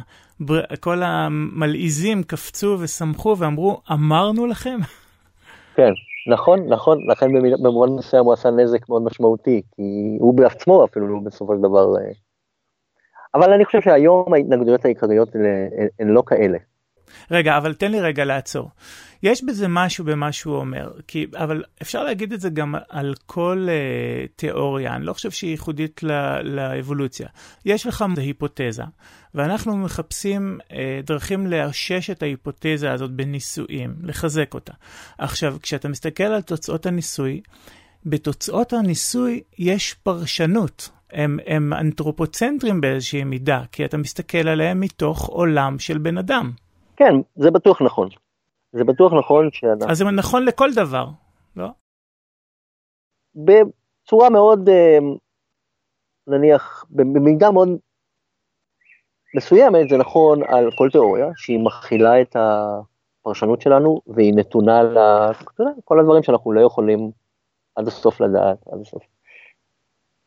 כל 0.79 1.03
המלעיזים 1.03 2.23
קפצו 2.23 2.77
ושמחו 2.79 3.35
ואמרו, 3.37 3.81
אמרנו 3.91 4.45
לכם? 4.47 4.77
כן, 5.75 5.91
נכון, 6.27 6.67
נכון, 6.67 7.09
לכן 7.11 7.27
במובן 7.63 7.89
מסוים 7.89 8.25
הוא 8.25 8.33
עשה 8.33 8.51
נזק 8.51 8.89
מאוד 8.89 9.01
משמעותי, 9.01 9.61
כי 9.75 10.17
הוא 10.19 10.33
בעצמו 10.37 10.85
אפילו 10.85 11.23
בסופו 11.23 11.55
של 11.55 11.59
דבר... 11.59 11.97
אה, 11.97 12.11
אבל 13.35 13.53
אני 13.53 13.65
חושב 13.65 13.81
שהיום 13.81 14.33
ההתנגדויות 14.33 14.85
העיקריות 14.85 15.29
הן 15.99 16.07
לא 16.07 16.23
כאלה. 16.25 16.57
רגע, 17.31 17.57
אבל 17.57 17.73
תן 17.73 17.91
לי 17.91 18.01
רגע 18.01 18.25
לעצור. 18.25 18.69
יש 19.23 19.43
בזה 19.43 19.67
משהו 19.69 20.05
במה 20.05 20.31
שהוא 20.31 20.55
אומר, 20.55 20.91
כי, 21.07 21.27
אבל 21.35 21.63
אפשר 21.81 22.03
להגיד 22.03 22.33
את 22.33 22.41
זה 22.41 22.49
גם 22.49 22.75
על 22.89 23.13
כל 23.25 23.67
uh, 23.67 24.31
תיאוריה, 24.35 24.95
אני 24.95 25.05
לא 25.05 25.13
חושב 25.13 25.31
שהיא 25.31 25.51
ייחודית 25.51 26.03
לא, 26.03 26.41
לאבולוציה. 26.41 27.27
יש 27.65 27.87
לך 27.87 28.05
היפותזה, 28.17 28.83
ואנחנו 29.35 29.77
מחפשים 29.77 30.57
uh, 30.61 30.73
דרכים 31.03 31.47
לאשש 31.47 32.09
את 32.09 32.23
ההיפותזה 32.23 32.91
הזאת 32.91 33.11
בניסויים, 33.11 33.95
לחזק 34.03 34.53
אותה. 34.53 34.73
עכשיו, 35.17 35.55
כשאתה 35.61 35.89
מסתכל 35.89 36.23
על 36.23 36.41
תוצאות 36.41 36.85
הניסוי, 36.85 37.41
בתוצאות 38.05 38.73
הניסוי 38.73 39.41
יש 39.57 39.93
פרשנות. 39.93 40.89
הם, 41.11 41.37
הם 41.45 41.73
אנתרופוצנטרים 41.73 42.81
באיזושהי 42.81 43.23
מידה, 43.23 43.61
כי 43.71 43.85
אתה 43.85 43.97
מסתכל 43.97 44.47
עליהם 44.47 44.79
מתוך 44.79 45.27
עולם 45.27 45.79
של 45.79 45.97
בן 45.97 46.17
אדם. 46.17 46.51
כן, 46.95 47.13
זה 47.35 47.51
בטוח 47.51 47.81
נכון. 47.81 48.09
זה 48.71 48.83
בטוח 48.83 49.13
נכון 49.13 49.49
שאנחנו... 49.51 49.91
אז 49.91 49.97
זה 49.97 50.05
נכון 50.05 50.45
לכל 50.45 50.73
דבר, 50.73 51.07
לא? 51.55 51.67
בצורה 53.35 54.29
מאוד, 54.29 54.69
אה, 54.69 54.97
נניח, 56.27 56.85
במידה 56.89 57.51
מאוד 57.51 57.69
מסוימת, 59.35 59.89
זה 59.89 59.97
נכון 59.97 60.43
על 60.47 60.69
כל 60.77 60.89
תיאוריה, 60.91 61.27
שהיא 61.35 61.59
מכילה 61.59 62.21
את 62.21 62.35
הפרשנות 62.39 63.61
שלנו, 63.61 64.01
והיא 64.07 64.33
נתונה 64.35 64.83
לכל 64.83 65.99
הדברים 65.99 66.23
שאנחנו 66.23 66.51
לא 66.51 66.61
יכולים 66.61 67.11
עד 67.75 67.87
הסוף 67.87 68.21
לדעת, 68.21 68.57
עד 68.71 68.81
הסוף. 68.81 69.03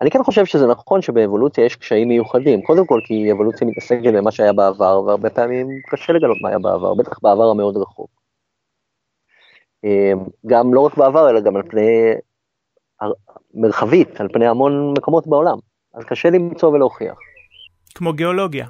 אני 0.00 0.10
כן 0.10 0.22
חושב 0.22 0.44
שזה 0.44 0.66
נכון 0.66 1.02
שבאבולוציה 1.02 1.64
יש 1.64 1.76
קשיים 1.76 2.08
מיוחדים, 2.08 2.62
קודם 2.62 2.86
כל 2.86 3.00
כי 3.04 3.32
אבולוציה 3.32 3.66
מתעסקת 3.66 4.12
במה 4.14 4.30
שהיה 4.30 4.52
בעבר, 4.52 5.02
והרבה 5.06 5.30
פעמים 5.30 5.68
קשה 5.90 6.12
לגלות 6.12 6.36
מה 6.42 6.48
היה 6.48 6.58
בעבר, 6.58 6.94
בטח 6.94 7.18
בעבר 7.22 7.50
המאוד 7.50 7.76
רחוק. 7.76 8.10
אמ, 9.84 10.24
גם 10.46 10.74
לא 10.74 10.80
רק 10.80 10.96
בעבר, 10.96 11.30
אלא 11.30 11.40
גם 11.40 11.56
על 11.56 11.62
פני, 11.62 12.12
מרחבית, 13.54 14.20
על 14.20 14.28
פני 14.32 14.46
המון 14.46 14.94
מקומות 14.98 15.26
בעולם. 15.26 15.58
אז 15.94 16.04
קשה 16.04 16.30
למצוא 16.30 16.68
ולהוכיח. 16.68 17.18
כמו 17.94 18.12
גיאולוגיה. 18.12 18.66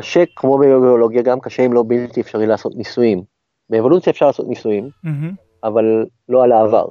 קשה, 0.00 0.24
כמו 0.36 0.58
בגיאולוגיה 0.58 1.22
גם, 1.22 1.40
קשה 1.40 1.66
אם 1.66 1.72
לא 1.72 1.84
בלתי 1.86 2.20
אפשרי 2.20 2.46
לעשות 2.46 2.76
ניסויים. 2.76 3.22
באבולוציה 3.70 4.10
אפשר 4.10 4.26
לעשות 4.26 4.48
ניסויים, 4.48 4.90
mm-hmm. 5.04 5.34
אבל 5.64 6.06
לא 6.28 6.44
על 6.44 6.52
העבר. 6.52 6.86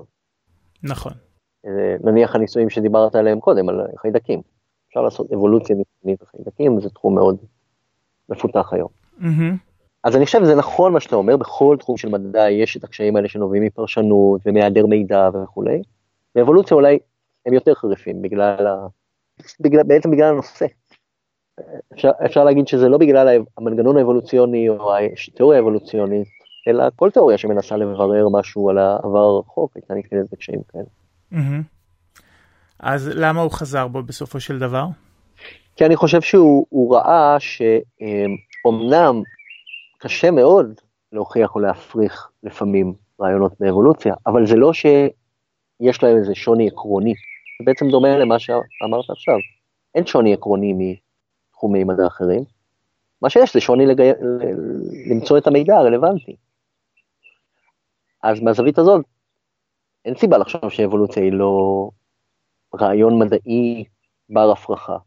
נכון. 0.83 1.11
אה, 1.65 1.95
נניח 2.03 2.35
הניסויים 2.35 2.69
שדיברת 2.69 3.15
עליהם 3.15 3.39
קודם, 3.39 3.69
על 3.69 3.81
חיידקים. 3.97 4.41
אפשר 4.89 5.01
לעשות 5.01 5.31
אבולוציה 5.31 5.75
ניסויית 5.75 6.23
בחיידקים, 6.23 6.81
זה 6.81 6.89
תחום 6.89 7.15
מאוד 7.15 7.37
מפותח 8.29 8.73
היום. 8.73 8.89
Mm-hmm. 9.19 9.55
אז 10.03 10.15
אני 10.15 10.25
חושב 10.25 10.39
שזה 10.43 10.55
נכון 10.55 10.93
מה 10.93 10.99
שאתה 10.99 11.15
אומר, 11.15 11.37
בכל 11.37 11.75
תחום 11.79 11.97
של 11.97 12.09
מדע 12.09 12.49
יש 12.49 12.77
את 12.77 12.83
הקשיים 12.83 13.15
האלה 13.15 13.27
שנובעים 13.27 13.63
מפרשנות 13.63 14.41
ומהיעדר 14.45 14.85
מידע 14.85 15.29
וכולי. 15.33 15.81
באבולוציה 16.35 16.75
אולי 16.75 16.99
הם 17.45 17.53
יותר 17.53 17.73
חריפים 17.73 18.21
בגלל, 18.21 18.67
ה... 18.67 18.87
בגלל 19.59 19.83
בעצם 19.83 20.11
בגלל 20.11 20.29
הנושא. 20.29 20.65
אפשר, 21.93 22.09
אפשר 22.25 22.43
להגיד 22.43 22.67
שזה 22.67 22.89
לא 22.89 22.97
בגלל 22.97 23.43
המנגנון 23.57 23.97
האבולוציוני 23.97 24.69
או 24.69 24.95
התיאוריה 25.27 25.59
האבולוציונית, 25.59 26.27
אלא 26.67 26.83
כל 26.95 27.11
תיאוריה 27.11 27.37
שמנסה 27.37 27.77
לברר 27.77 28.29
משהו 28.31 28.69
על 28.69 28.77
העבר 28.77 29.19
הרחוק 29.19 29.71
הייתה 29.75 29.93
נתקלת 29.93 30.25
בקשיים 30.31 30.59
כאלה. 30.71 30.83
Mm-hmm. 31.33 31.63
אז 32.79 33.11
למה 33.15 33.41
הוא 33.41 33.51
חזר 33.51 33.87
בו 33.87 34.03
בסופו 34.03 34.39
של 34.39 34.59
דבר? 34.59 34.85
כי 35.75 35.85
אני 35.85 35.95
חושב 35.95 36.21
שהוא 36.21 36.95
ראה 36.95 37.37
שאומנם 37.39 39.21
קשה 39.97 40.31
מאוד 40.31 40.81
להוכיח 41.11 41.55
או 41.55 41.59
להפריך 41.59 42.29
לפעמים 42.43 42.93
רעיונות 43.21 43.53
באבולוציה, 43.59 44.13
אבל 44.27 44.45
זה 44.45 44.55
לא 44.55 44.73
שיש 44.73 46.03
להם 46.03 46.17
איזה 46.17 46.35
שוני 46.35 46.67
עקרוני, 46.67 47.13
זה 47.59 47.65
בעצם 47.65 47.87
דומה 47.89 48.17
למה 48.17 48.39
שאמרת 48.39 49.09
עכשיו. 49.09 49.35
אין 49.95 50.05
שוני 50.05 50.33
עקרוני 50.33 50.73
מתחומי 51.57 51.83
מדע 51.83 52.07
אחרים, 52.07 52.43
מה 53.21 53.29
שיש 53.29 53.53
זה 53.53 53.61
שוני 53.61 53.85
לגי... 53.85 54.11
למצוא 55.11 55.37
את 55.37 55.47
המידע 55.47 55.75
הרלוונטי. 55.75 56.35
אז 58.23 58.39
מהזווית 58.41 58.77
הזאת, 58.77 59.05
אין 60.05 60.15
סיבה 60.15 60.37
לחשוב 60.37 60.69
שאבולוציה 60.69 61.23
היא 61.23 61.31
לא 61.31 61.89
רעיון 62.81 63.19
מדעי 63.19 63.83
בר 64.29 64.51
הפרחה. 64.51 64.97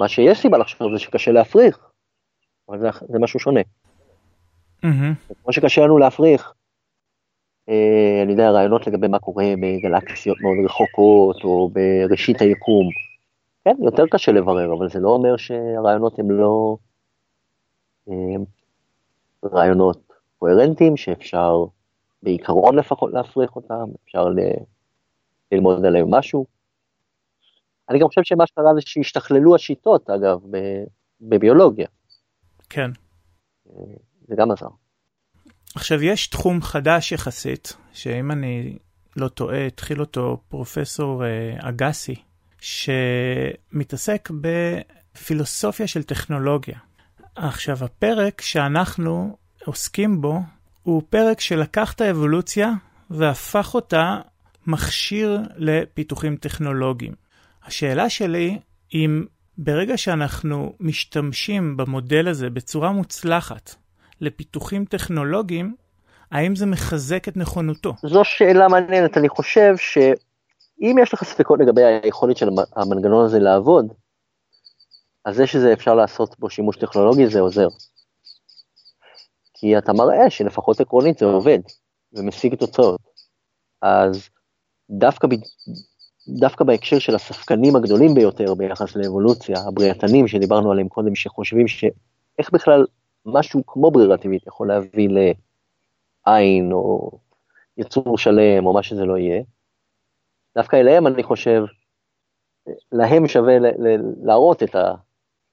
מה 0.00 0.08
שיש 0.08 0.38
סיבה 0.38 0.58
לחשוב 0.58 0.92
זה 0.92 0.98
שקשה 0.98 1.32
להפריך, 1.32 1.78
אבל 2.68 2.78
זה, 2.80 2.88
זה 3.08 3.18
משהו 3.18 3.40
שונה. 3.40 3.60
Mm-hmm. 3.60 5.34
כמו 5.42 5.52
שקשה 5.52 5.80
לנו 5.80 5.98
להפריך, 5.98 6.52
אה, 7.68 8.22
אני 8.22 8.32
יודע, 8.32 8.50
רעיונות 8.50 8.86
לגבי 8.86 9.08
מה 9.08 9.18
קורה 9.18 9.44
בגלקסיות 9.62 10.40
מאוד 10.40 10.56
רחוקות, 10.64 11.44
או 11.44 11.70
בראשית 11.72 12.40
היקום. 12.40 12.88
כן, 13.64 13.76
יותר 13.84 14.04
קשה 14.10 14.32
לברר, 14.32 14.74
אבל 14.78 14.88
זה 14.88 15.00
לא 15.00 15.08
אומר 15.08 15.36
שהרעיונות 15.36 16.18
הם 16.18 16.30
לא 16.30 16.76
אה, 18.08 18.14
רעיונות 19.44 20.12
קוהרנטיים, 20.38 20.96
שאפשר 20.96 21.64
בעיקרון 22.22 22.78
לפחות 22.78 23.12
להפריך 23.12 23.56
אותם, 23.56 23.84
אפשר 24.04 24.28
ל... 24.28 24.38
ללמוד 25.52 25.84
עליהם 25.84 26.14
משהו. 26.14 26.46
אני 27.90 27.98
גם 27.98 28.06
חושב 28.06 28.20
שמה 28.24 28.46
שקרה 28.46 28.74
זה 28.74 28.80
שהשתכללו 28.80 29.54
השיטות, 29.54 30.10
אגב, 30.10 30.40
בביולוגיה. 31.20 31.86
כן. 32.68 32.90
אה, 33.70 33.74
זה 34.28 34.34
גם 34.38 34.50
עזר. 34.50 34.68
עכשיו, 35.74 36.02
יש 36.02 36.26
תחום 36.28 36.62
חדש 36.62 37.12
יחסית, 37.12 37.76
שאם 37.92 38.30
אני 38.30 38.78
לא 39.16 39.28
טועה, 39.28 39.66
התחיל 39.66 40.00
אותו 40.00 40.38
פרופסור 40.48 41.22
uh, 41.22 41.68
אגסי, 41.68 42.14
שמתעסק 42.62 44.28
בפילוסופיה 44.40 45.86
של 45.86 46.02
טכנולוגיה. 46.02 46.78
עכשיו, 47.36 47.84
הפרק 47.84 48.40
שאנחנו 48.40 49.36
עוסקים 49.64 50.20
בו 50.20 50.40
הוא 50.82 51.02
פרק 51.10 51.40
שלקח 51.40 51.92
את 51.92 52.00
האבולוציה 52.00 52.70
והפך 53.10 53.74
אותה 53.74 54.20
מכשיר 54.66 55.40
לפיתוחים 55.56 56.36
טכנולוגיים. 56.36 57.12
השאלה 57.66 58.10
שלי, 58.10 58.58
אם 58.94 59.24
ברגע 59.58 59.96
שאנחנו 59.96 60.72
משתמשים 60.80 61.76
במודל 61.76 62.28
הזה 62.28 62.50
בצורה 62.50 62.92
מוצלחת, 62.92 63.74
לפיתוחים 64.20 64.84
טכנולוגיים, 64.84 65.74
האם 66.30 66.56
זה 66.56 66.66
מחזק 66.66 67.28
את 67.28 67.36
נכונותו? 67.36 67.94
זו 68.02 68.24
שאלה 68.24 68.68
מעניינת, 68.68 69.18
אני 69.18 69.28
חושב 69.28 69.74
שאם 70.82 70.96
יש 71.02 71.14
לך 71.14 71.24
ספקות 71.24 71.60
לגבי 71.60 71.84
היכולת 71.84 72.36
של 72.36 72.48
המנגנון 72.76 73.24
הזה 73.24 73.38
לעבוד, 73.38 73.92
אז 75.24 75.36
זה 75.36 75.46
שזה 75.46 75.72
אפשר 75.72 75.94
לעשות 75.94 76.38
בו 76.38 76.50
שימוש 76.50 76.76
טכנולוגי 76.76 77.26
זה 77.26 77.40
עוזר. 77.40 77.68
כי 79.54 79.78
אתה 79.78 79.92
מראה 79.92 80.30
שלפחות 80.30 80.80
עקרונית 80.80 81.18
זה 81.18 81.24
עובד 81.24 81.58
ומשיג 82.12 82.54
תוצאות. 82.54 83.00
אז 83.82 84.28
דווקא, 84.90 85.28
ב... 85.28 85.30
דווקא 86.40 86.64
בהקשר 86.64 86.98
של 86.98 87.14
הספקנים 87.14 87.76
הגדולים 87.76 88.14
ביותר 88.14 88.54
ביחס 88.54 88.96
לאבולוציה, 88.96 89.56
הבריאתנים 89.68 90.28
שדיברנו 90.28 90.72
עליהם 90.72 90.88
קודם, 90.88 91.14
שחושבים 91.14 91.68
שאיך 91.68 92.50
בכלל 92.52 92.86
משהו 93.26 93.62
כמו 93.66 93.90
ברירה 93.90 94.16
טבעית 94.18 94.46
יכול 94.46 94.68
להביא 94.68 95.08
לעין 96.26 96.72
או 96.72 97.10
יצור 97.76 98.18
שלם 98.18 98.66
או 98.66 98.72
מה 98.72 98.82
שזה 98.82 99.04
לא 99.04 99.18
יהיה. 99.18 99.42
דווקא 100.56 100.76
אליהם 100.76 101.06
אני 101.06 101.22
חושב, 101.22 101.64
להם 102.92 103.28
שווה 103.28 103.56
להראות 104.24 104.62
את 104.62 104.76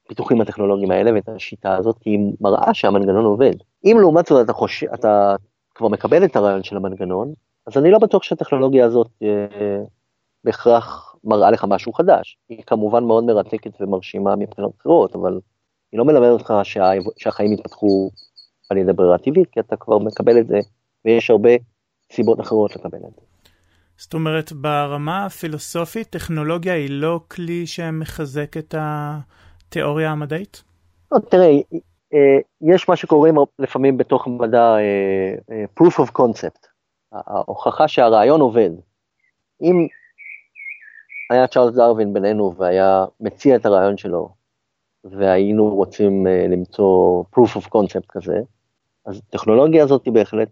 הפיתוחים 0.06 0.42
הטכנולוגיים 0.42 0.92
האלה 0.92 1.14
ואת 1.14 1.30
השיטה 1.30 1.76
הזאת, 1.76 2.00
כי 2.00 2.10
היא 2.10 2.34
מראה 2.42 2.74
שהמנגנון 2.74 3.26
עובד. 3.26 3.54
אם 3.86 3.98
לעומת 4.00 4.26
זאת 4.26 4.46
אתה, 4.46 4.54
חושב, 4.54 4.88
אתה 4.94 5.36
כבר 5.76 5.88
מקבל 5.88 6.26
את 6.26 6.36
הרעיון 6.36 6.64
של 6.64 6.78
המנגנון, 6.78 7.34
אז 7.68 7.78
אני 7.78 7.92
לא 7.92 8.00
בטוח 8.00 8.24
שהטכנולוגיה 8.24 8.86
הזאת 8.86 9.10
אה, 9.24 9.84
בהכרח 10.44 11.16
מראה 11.24 11.52
לך 11.52 11.66
משהו 11.68 11.94
חדש. 11.94 12.38
היא 12.50 12.64
כמובן 12.64 13.04
מאוד 13.04 13.24
מרתקת 13.24 13.82
ומרשימה 13.82 14.36
מבחינות 14.36 14.72
אחרות, 14.82 15.16
אבל 15.16 15.40
היא 15.92 15.98
לא 15.98 16.06
מלמדת 16.06 16.32
אותך 16.32 16.54
שה... 16.64 16.92
שהחיים 17.18 17.54
יתפתחו 17.54 18.10
על 18.70 18.78
ידי 18.78 18.94
ברירה 18.94 19.18
טבעית, 19.18 19.50
כי 19.50 19.60
אתה 19.60 19.76
כבר 19.76 19.98
מקבל 19.98 20.40
את 20.40 20.48
זה, 20.48 20.60
ויש 21.06 21.30
הרבה 21.30 21.50
סיבות 22.12 22.40
אחרות 22.40 22.76
לקבל 22.76 22.98
את 22.98 23.14
זה. 23.16 23.29
זאת 24.02 24.14
אומרת, 24.14 24.52
ברמה 24.52 25.26
הפילוסופית, 25.26 26.08
טכנולוגיה 26.10 26.74
היא 26.74 26.90
לא 26.92 27.20
כלי 27.28 27.68
שמחזק 27.68 28.58
את 28.58 28.76
התיאוריה 28.78 30.12
המדעית? 30.12 30.64
לא, 31.12 31.20
תראה, 31.20 31.50
אה, 32.14 32.38
יש 32.62 32.90
מה 32.90 32.96
שקוראים 32.96 33.36
לפעמים 33.60 33.98
בתוך 33.98 34.28
המדע 34.28 34.76
אה, 34.76 35.36
אה, 35.52 35.66
proof 35.80 35.94
of 35.94 36.12
concept, 36.20 36.68
ההוכחה 37.12 37.88
שהרעיון 37.88 38.42
עובד. 38.42 38.70
אם 39.62 39.88
היה 41.30 41.48
צ'ארלס 41.48 41.76
דרווין 41.76 42.14
בינינו 42.14 42.56
והיה 42.58 43.06
מציע 43.20 43.56
את 43.56 43.66
הרעיון 43.66 43.98
שלו, 43.98 44.30
והיינו 45.04 45.76
רוצים 45.76 46.28
למצוא 46.28 47.24
proof 47.36 47.58
of 47.58 47.66
concept 47.66 48.06
כזה, 48.10 48.40
אז 49.06 49.22
הטכנולוגיה 49.28 49.84
הזאת 49.84 50.06
היא 50.06 50.14
בהחלט 50.14 50.50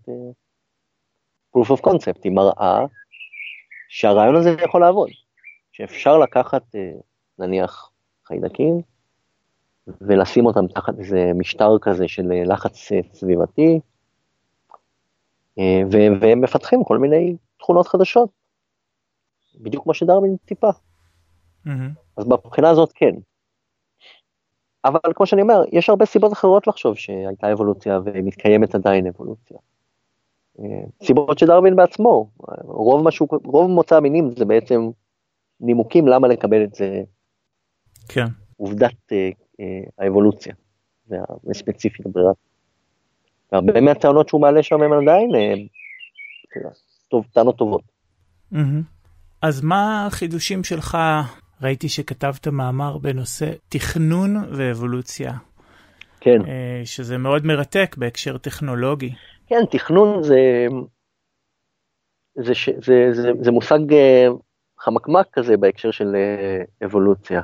proof 1.57 1.67
of 1.67 1.81
concept, 1.81 2.19
היא 2.23 2.31
מראה 2.31 2.85
שהרעיון 3.89 4.35
הזה 4.35 4.55
יכול 4.65 4.81
לעבוד, 4.81 5.09
שאפשר 5.71 6.17
לקחת 6.17 6.63
נניח 7.39 7.91
חיידקים, 8.25 8.81
ולשים 10.01 10.45
אותם 10.45 10.67
תחת 10.67 10.99
איזה 10.99 11.31
משטר 11.35 11.79
כזה 11.81 12.07
של 12.07 12.31
לחץ 12.45 12.89
סביבתי, 13.13 13.79
והם 16.21 16.41
מפתחים 16.41 16.83
כל 16.83 16.97
מיני 16.97 17.35
תכונות 17.57 17.87
חדשות, 17.87 18.29
בדיוק 19.55 19.83
כמו 19.83 19.93
שדרווין 19.93 20.35
טיפה. 20.45 20.69
Mm-hmm. 20.69 21.69
אז 22.17 22.27
מבחינה 22.27 22.69
הזאת 22.69 22.91
כן. 22.95 23.15
אבל 24.85 24.99
כמו 25.15 25.25
שאני 25.25 25.41
אומר, 25.41 25.63
יש 25.71 25.89
הרבה 25.89 26.05
סיבות 26.05 26.33
אחרות 26.33 26.67
לחשוב 26.67 26.95
שהייתה 26.95 27.53
אבולוציה 27.53 27.99
ומתקיימת 28.05 28.75
עדיין 28.75 29.07
אבולוציה. 29.07 29.57
סיבות 31.03 31.39
שדרווין 31.39 31.75
בעצמו, 31.75 32.29
רוב, 32.63 33.07
משהו, 33.07 33.27
רוב 33.45 33.71
מוצא 33.71 33.95
המינים 33.95 34.31
זה 34.37 34.45
בעצם 34.45 34.89
נימוקים 35.59 36.07
למה 36.07 36.27
לקבל 36.27 36.63
את 36.63 36.75
זה. 36.75 37.01
כן. 38.07 38.25
עובדת 38.57 39.11
אה, 39.11 39.65
האבולוציה, 39.97 40.53
וספציפית 41.45 42.05
הברירה. 42.05 42.31
הרבה 43.51 43.81
מהטענות 43.81 44.29
שהוא 44.29 44.41
מעלה 44.41 44.63
שם 44.63 44.81
הם 44.81 44.93
עדיין 44.93 45.35
אה, 45.35 45.53
טוב, 47.09 47.25
טענות 47.33 47.57
טובות. 47.57 47.81
אז 49.41 49.63
מה 49.63 50.05
החידושים 50.05 50.63
שלך? 50.63 50.97
ראיתי 51.61 51.89
שכתבת 51.89 52.47
מאמר 52.47 52.97
בנושא 52.97 53.51
תכנון 53.69 54.35
ואבולוציה. 54.51 55.33
כן. 56.19 56.41
אה, 56.47 56.81
שזה 56.85 57.17
מאוד 57.17 57.45
מרתק 57.45 57.95
בהקשר 57.97 58.37
טכנולוגי. 58.37 59.13
כן, 59.47 59.65
תכנון 59.71 60.23
זה, 60.23 60.67
זה, 62.35 62.53
זה, 62.53 62.71
זה, 62.81 63.13
זה, 63.13 63.31
זה 63.41 63.51
מושג 63.51 63.79
חמקמק 64.79 65.27
כזה 65.33 65.57
בהקשר 65.57 65.91
של 65.91 66.15
אבולוציה. 66.85 67.41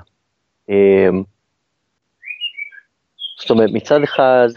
זאת 3.40 3.50
אומרת, 3.50 3.70
מצד 3.74 4.04
אחד 4.04 4.48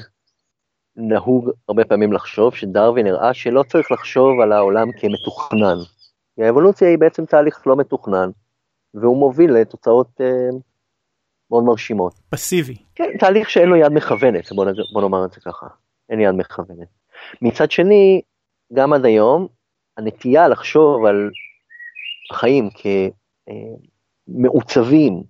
נהוג 0.96 1.50
הרבה 1.68 1.84
פעמים 1.84 2.12
לחשוב 2.12 2.54
שדרווין 2.54 3.06
הראה 3.06 3.34
שלא 3.34 3.62
צריך 3.62 3.92
לחשוב 3.92 4.40
על 4.40 4.52
העולם 4.52 4.92
כמתוכנן. 4.92 5.78
כי 6.34 6.44
האבולוציה 6.44 6.88
היא 6.88 6.98
בעצם 6.98 7.24
תהליך 7.26 7.66
לא 7.66 7.76
מתוכנן, 7.76 8.30
והוא 8.94 9.16
מוביל 9.16 9.52
לתוצאות 9.52 10.20
אה, 10.20 10.48
מאוד 11.50 11.64
מרשימות. 11.64 12.14
פסיבי. 12.28 12.76
כן, 12.94 13.10
תהליך 13.18 13.50
שאין 13.50 13.68
לו 13.68 13.76
יד 13.76 13.92
מכוונת, 13.92 14.52
בוא. 14.52 14.66
בוא 14.92 15.02
נאמר 15.02 15.24
את 15.24 15.32
זה 15.32 15.40
ככה, 15.40 15.66
אין 16.08 16.20
יד 16.20 16.34
מכוונת. 16.34 16.88
מצד 17.42 17.70
שני, 17.70 18.22
גם 18.72 18.92
עד 18.92 19.04
היום, 19.04 19.48
הנטייה 19.96 20.48
לחשוב 20.48 21.04
על 21.04 21.30
החיים 22.30 22.68
כמעוצבים, 24.28 25.14
אה, 25.14 25.20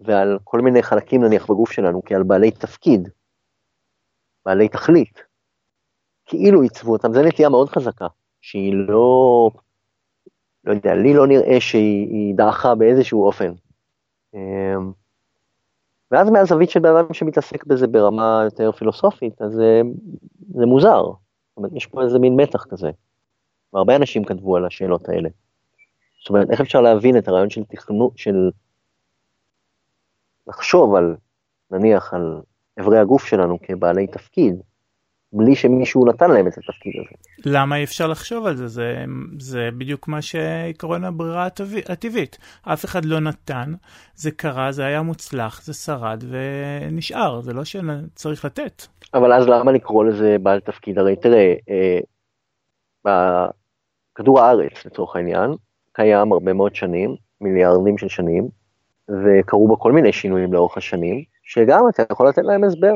ועל 0.00 0.38
כל 0.44 0.60
מיני 0.60 0.82
חלקים 0.82 1.24
נניח 1.24 1.50
בגוף 1.50 1.72
שלנו 1.72 2.02
כעל 2.04 2.22
בעלי 2.22 2.50
תפקיד, 2.50 3.08
בעלי 4.46 4.68
תכלית, 4.68 5.22
כאילו 6.26 6.62
עיצבו 6.62 6.92
אותם, 6.92 7.12
זו 7.12 7.22
נטייה 7.22 7.48
מאוד 7.48 7.68
חזקה, 7.68 8.06
שהיא 8.40 8.74
לא, 8.74 9.50
לא 10.64 10.72
יודע, 10.72 10.94
לי 10.94 11.14
לא 11.14 11.26
נראה 11.26 11.60
שהיא 11.60 12.34
דעכה 12.34 12.74
באיזשהו 12.74 13.26
אופן. 13.26 13.52
ואז 16.10 16.30
מהזווית 16.30 16.70
של 16.70 16.80
בן 16.80 16.96
אדם 16.96 17.14
שמתעסק 17.14 17.64
בזה 17.64 17.86
ברמה 17.86 18.40
יותר 18.44 18.72
פילוסופית, 18.72 19.42
אז 19.42 19.52
זה, 19.52 19.82
זה 20.54 20.66
מוזר. 20.66 21.02
זאת 21.02 21.56
אומרת, 21.56 21.72
יש 21.74 21.86
פה 21.86 22.02
איזה 22.02 22.18
מין 22.18 22.36
מתח 22.36 22.64
כזה. 22.64 22.90
והרבה 23.72 23.96
אנשים 23.96 24.24
כתבו 24.24 24.56
על 24.56 24.66
השאלות 24.66 25.08
האלה. 25.08 25.28
זאת 26.20 26.28
אומרת, 26.28 26.50
איך 26.50 26.60
אפשר 26.60 26.80
להבין 26.80 27.18
את 27.18 27.28
הרעיון 27.28 27.50
של 27.50 27.64
תכנון, 27.64 28.10
של 28.16 28.50
לחשוב 30.46 30.94
על, 30.94 31.16
נניח, 31.70 32.14
על 32.14 32.40
אברי 32.80 32.98
הגוף 32.98 33.24
שלנו 33.24 33.58
כבעלי 33.62 34.06
תפקיד, 34.06 34.62
בלי 35.32 35.54
שמישהו 35.54 36.06
נתן 36.06 36.30
להם 36.30 36.46
את 36.46 36.52
התפקיד 36.58 36.92
הזה. 37.00 37.50
למה 37.56 37.76
אי 37.76 37.84
אפשר 37.84 38.06
לחשוב 38.06 38.46
על 38.46 38.56
זה? 38.56 38.68
זה, 38.68 39.04
זה 39.38 39.68
בדיוק 39.78 40.08
מה 40.08 40.22
שעקרון 40.22 41.04
הברירה 41.04 41.48
הטבעית. 41.88 42.38
אף 42.62 42.84
אחד 42.84 43.04
לא 43.04 43.20
נתן, 43.20 43.72
זה 44.14 44.30
קרה, 44.30 44.72
זה 44.72 44.84
היה 44.84 45.02
מוצלח, 45.02 45.62
זה 45.62 45.74
שרד 45.74 46.24
ונשאר, 46.28 47.40
זה 47.40 47.52
לא 47.52 47.64
שצריך 47.64 48.44
לתת. 48.44 48.82
אבל 49.14 49.32
אז 49.32 49.48
למה 49.48 49.72
לקרוא 49.72 50.04
לזה 50.04 50.36
בעל 50.42 50.60
תפקיד? 50.60 50.98
הרי 50.98 51.16
תראה, 51.16 51.54
אה, 53.06 53.46
כדור 54.14 54.40
הארץ 54.40 54.86
לצורך 54.86 55.16
העניין, 55.16 55.50
קיים 55.92 56.32
הרבה 56.32 56.52
מאוד 56.52 56.74
שנים, 56.74 57.16
מיליארדים 57.40 57.98
של 57.98 58.08
שנים, 58.08 58.48
וקרו 59.08 59.68
בו 59.68 59.78
כל 59.78 59.92
מיני 59.92 60.12
שינויים 60.12 60.52
לאורך 60.52 60.76
השנים, 60.76 61.24
שגם 61.42 61.84
אתה 61.88 62.02
יכול 62.12 62.28
לתת 62.28 62.42
להם 62.42 62.64
הסבר. 62.64 62.92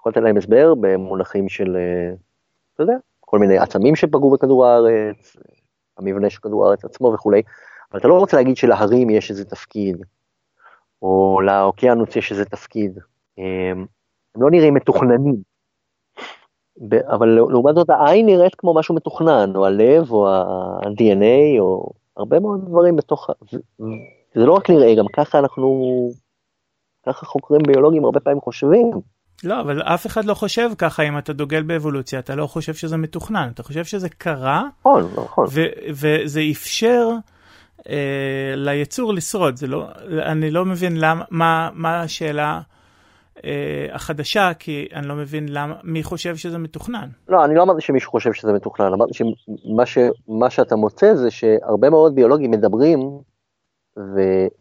יכול 0.00 0.12
לתת 0.12 0.20
להם 0.20 0.36
הסבר 0.36 0.74
במונחים 0.80 1.48
של, 1.48 1.76
אה, 1.76 2.14
אתה 2.74 2.82
יודע, 2.82 2.96
כל 3.20 3.38
מיני 3.38 3.58
עצמים 3.58 3.96
שפגעו 3.96 4.30
בכדור 4.30 4.66
הארץ, 4.66 5.36
המבנה 5.98 6.30
של 6.30 6.40
כדור 6.40 6.66
הארץ 6.66 6.84
עצמו 6.84 7.12
וכולי, 7.14 7.42
אבל 7.92 8.00
אתה 8.00 8.08
לא 8.08 8.18
רוצה 8.18 8.36
להגיד 8.36 8.56
שלהרים 8.56 9.10
יש 9.10 9.30
איזה 9.30 9.44
תפקיד, 9.44 9.96
או 11.02 11.40
לאוקיינוס 11.40 12.16
יש 12.16 12.32
איזה 12.32 12.44
תפקיד. 12.44 12.98
הם 13.38 13.86
לא 14.36 14.50
נראים 14.50 14.74
מתוכננים. 14.74 15.36
אבל 17.06 17.28
לעומת 17.28 17.74
זאת 17.74 17.90
העין 17.90 18.26
נראית 18.26 18.54
כמו 18.54 18.74
משהו 18.74 18.94
מתוכנן, 18.94 19.56
או 19.56 19.66
הלב, 19.66 20.12
או 20.12 20.28
ה-DNA, 20.28 21.60
או 21.60 21.90
הרבה 22.16 22.40
מאוד 22.40 22.64
דברים 22.66 22.96
בתוך, 22.96 23.30
זה 24.34 24.46
לא 24.46 24.52
רק 24.52 24.70
נראה, 24.70 24.94
גם 24.94 25.04
ככה 25.16 25.38
אנחנו, 25.38 25.90
ככה 27.06 27.26
חוקרים 27.26 27.60
ביולוגים 27.66 28.04
הרבה 28.04 28.20
פעמים 28.20 28.40
חושבים. 28.40 28.90
לא, 29.44 29.60
אבל 29.60 29.82
אף 29.82 30.06
אחד 30.06 30.24
לא 30.24 30.34
חושב 30.34 30.70
ככה 30.78 31.02
אם 31.02 31.18
אתה 31.18 31.32
דוגל 31.32 31.62
באבולוציה, 31.62 32.18
אתה 32.18 32.34
לא 32.34 32.46
חושב 32.46 32.74
שזה 32.74 32.96
מתוכנן, 32.96 33.48
אתה 33.54 33.62
חושב 33.62 33.84
שזה 33.84 34.08
קרה, 34.08 34.64
נכון, 34.80 35.10
נכון. 35.16 35.46
וזה 35.90 36.40
אפשר 36.50 37.08
אה, 37.88 38.54
ליצור 38.56 39.14
לשרוד, 39.14 39.56
זה 39.56 39.66
לא, 39.66 39.86
אני 40.22 40.50
לא 40.50 40.64
מבין 40.64 40.96
למה, 40.96 41.24
מה, 41.30 41.70
מה 41.74 42.00
השאלה 42.00 42.60
אה, 43.44 43.86
החדשה, 43.92 44.50
כי 44.58 44.88
אני 44.94 45.08
לא 45.08 45.14
מבין 45.14 45.46
למה, 45.48 45.74
מי 45.84 46.02
חושב 46.02 46.36
שזה 46.36 46.58
מתוכנן. 46.58 47.08
לא, 47.28 47.44
אני 47.44 47.54
לא 47.54 47.62
אמרתי 47.62 47.80
שמישהו 47.80 48.10
חושב 48.10 48.32
שזה 48.32 48.52
מתוכנן, 48.52 48.92
אמרתי 48.92 49.14
שמה 49.14 49.86
ש, 49.86 49.98
שאתה 50.48 50.76
מוצא 50.76 51.14
זה 51.14 51.30
שהרבה 51.30 51.90
מאוד 51.90 52.14
ביולוגים 52.14 52.50
מדברים 52.50 53.00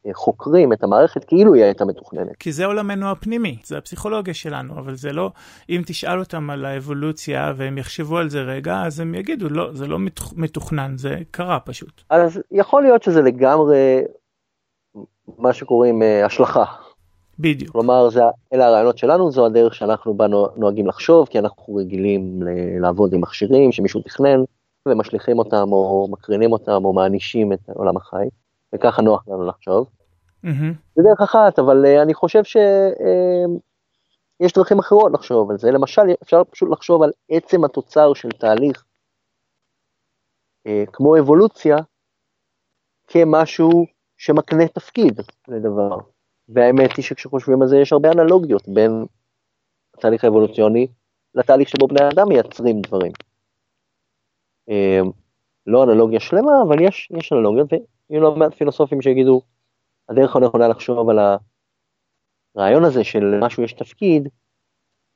וחוקרים 0.09 0.73
את 0.73 0.83
המערכת 0.83 1.23
כאילו 1.23 1.53
היא 1.53 1.63
הייתה 1.63 1.85
מתוכננת. 1.85 2.35
כי 2.39 2.51
זה 2.51 2.65
עולמנו 2.65 3.11
הפנימי, 3.11 3.57
זה 3.63 3.77
הפסיכולוגיה 3.77 4.33
שלנו, 4.33 4.73
אבל 4.73 4.95
זה 4.95 5.13
לא, 5.13 5.31
אם 5.69 5.81
תשאל 5.85 6.19
אותם 6.19 6.49
על 6.49 6.65
האבולוציה 6.65 7.53
והם 7.55 7.77
יחשבו 7.77 8.17
על 8.17 8.29
זה 8.29 8.41
רגע, 8.41 8.81
אז 8.85 8.99
הם 8.99 9.15
יגידו, 9.15 9.49
לא, 9.49 9.73
זה 9.73 9.87
לא 9.87 9.97
מתוכנן, 10.35 10.97
זה 10.97 11.17
קרה 11.31 11.59
פשוט. 11.59 12.01
אז 12.09 12.41
יכול 12.51 12.83
להיות 12.83 13.03
שזה 13.03 13.21
לגמרי 13.21 14.01
מה 15.37 15.53
שקוראים 15.53 16.01
uh, 16.01 16.25
השלכה. 16.25 16.63
בדיוק. 17.39 17.71
כלומר, 17.71 18.09
זה, 18.09 18.21
אלה 18.53 18.67
הרעיונות 18.67 18.97
שלנו, 18.97 19.31
זו 19.31 19.45
הדרך 19.45 19.75
שאנחנו 19.75 20.13
בה 20.13 20.25
נוהגים 20.55 20.87
לחשוב, 20.87 21.27
כי 21.27 21.39
אנחנו 21.39 21.75
רגילים 21.75 22.41
לעבוד 22.81 23.13
עם 23.13 23.21
מכשירים 23.21 23.71
שמישהו 23.71 24.01
תכנן, 24.01 24.43
ומשליכים 24.87 25.39
אותם 25.39 25.71
או 25.71 26.07
מקרינים 26.11 26.51
אותם 26.51 26.85
או 26.85 26.93
מענישים 26.93 27.53
את 27.53 27.59
עולם 27.73 27.97
החי. 27.97 28.27
וככה 28.75 29.01
נוח 29.01 29.27
לנו 29.27 29.47
לחשוב. 29.47 29.89
Mm-hmm. 30.45 30.73
זה 30.95 31.03
דרך 31.03 31.21
אחת, 31.21 31.59
אבל 31.59 31.85
uh, 31.85 32.01
אני 32.01 32.13
חושב 32.13 32.43
שיש 32.43 34.51
uh, 34.51 34.55
דרכים 34.55 34.79
אחרות 34.79 35.11
לחשוב 35.13 35.51
על 35.51 35.57
זה. 35.57 35.71
למשל, 35.71 36.01
אפשר 36.23 36.43
פשוט 36.43 36.69
לחשוב 36.71 37.03
על 37.03 37.11
עצם 37.29 37.63
התוצר 37.63 38.13
של 38.13 38.29
תהליך 38.29 38.83
uh, 40.67 40.71
כמו 40.93 41.19
אבולוציה, 41.19 41.77
כמשהו 43.07 43.85
שמקנה 44.17 44.67
תפקיד 44.67 45.21
לדבר. 45.47 45.97
והאמת 46.49 46.97
היא 46.97 47.05
שכשחושבים 47.05 47.61
על 47.61 47.67
זה 47.67 47.77
יש 47.77 47.93
הרבה 47.93 48.11
אנלוגיות 48.11 48.67
בין 48.67 49.05
התהליך 49.93 50.23
האבולוציוני 50.23 50.87
לתהליך 51.35 51.69
שבו 51.69 51.87
בני 51.87 52.09
אדם 52.09 52.29
מייצרים 52.29 52.81
דברים. 52.81 53.11
לא 55.67 55.83
אנלוגיה 55.83 56.19
שלמה, 56.19 56.51
אבל 56.67 56.81
יש, 56.81 57.11
יש 57.17 57.33
אנלוגיות, 57.33 57.69
ויהיו 58.09 58.23
לא 58.23 58.35
מעט 58.35 58.53
פילוסופים 58.53 59.01
שיגידו, 59.01 59.41
הדרך 60.09 60.35
הנכונה 60.35 60.67
לחשוב 60.67 61.09
על 61.09 61.19
הרעיון 62.55 62.85
הזה 62.85 63.03
של 63.03 63.39
משהו 63.41 63.63
יש 63.63 63.73
תפקיד, 63.73 64.29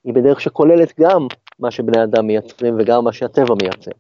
היא 0.04 0.14
בדרך 0.14 0.42
שכוללת 0.42 1.00
גם 1.00 1.28
מה 1.60 1.72
שבני 1.72 2.04
אדם 2.04 2.28
מייצרים 2.28 2.76
וגם 2.80 3.04
מה 3.04 3.14
שהטבע 3.14 3.56
מייצר. 3.62 3.92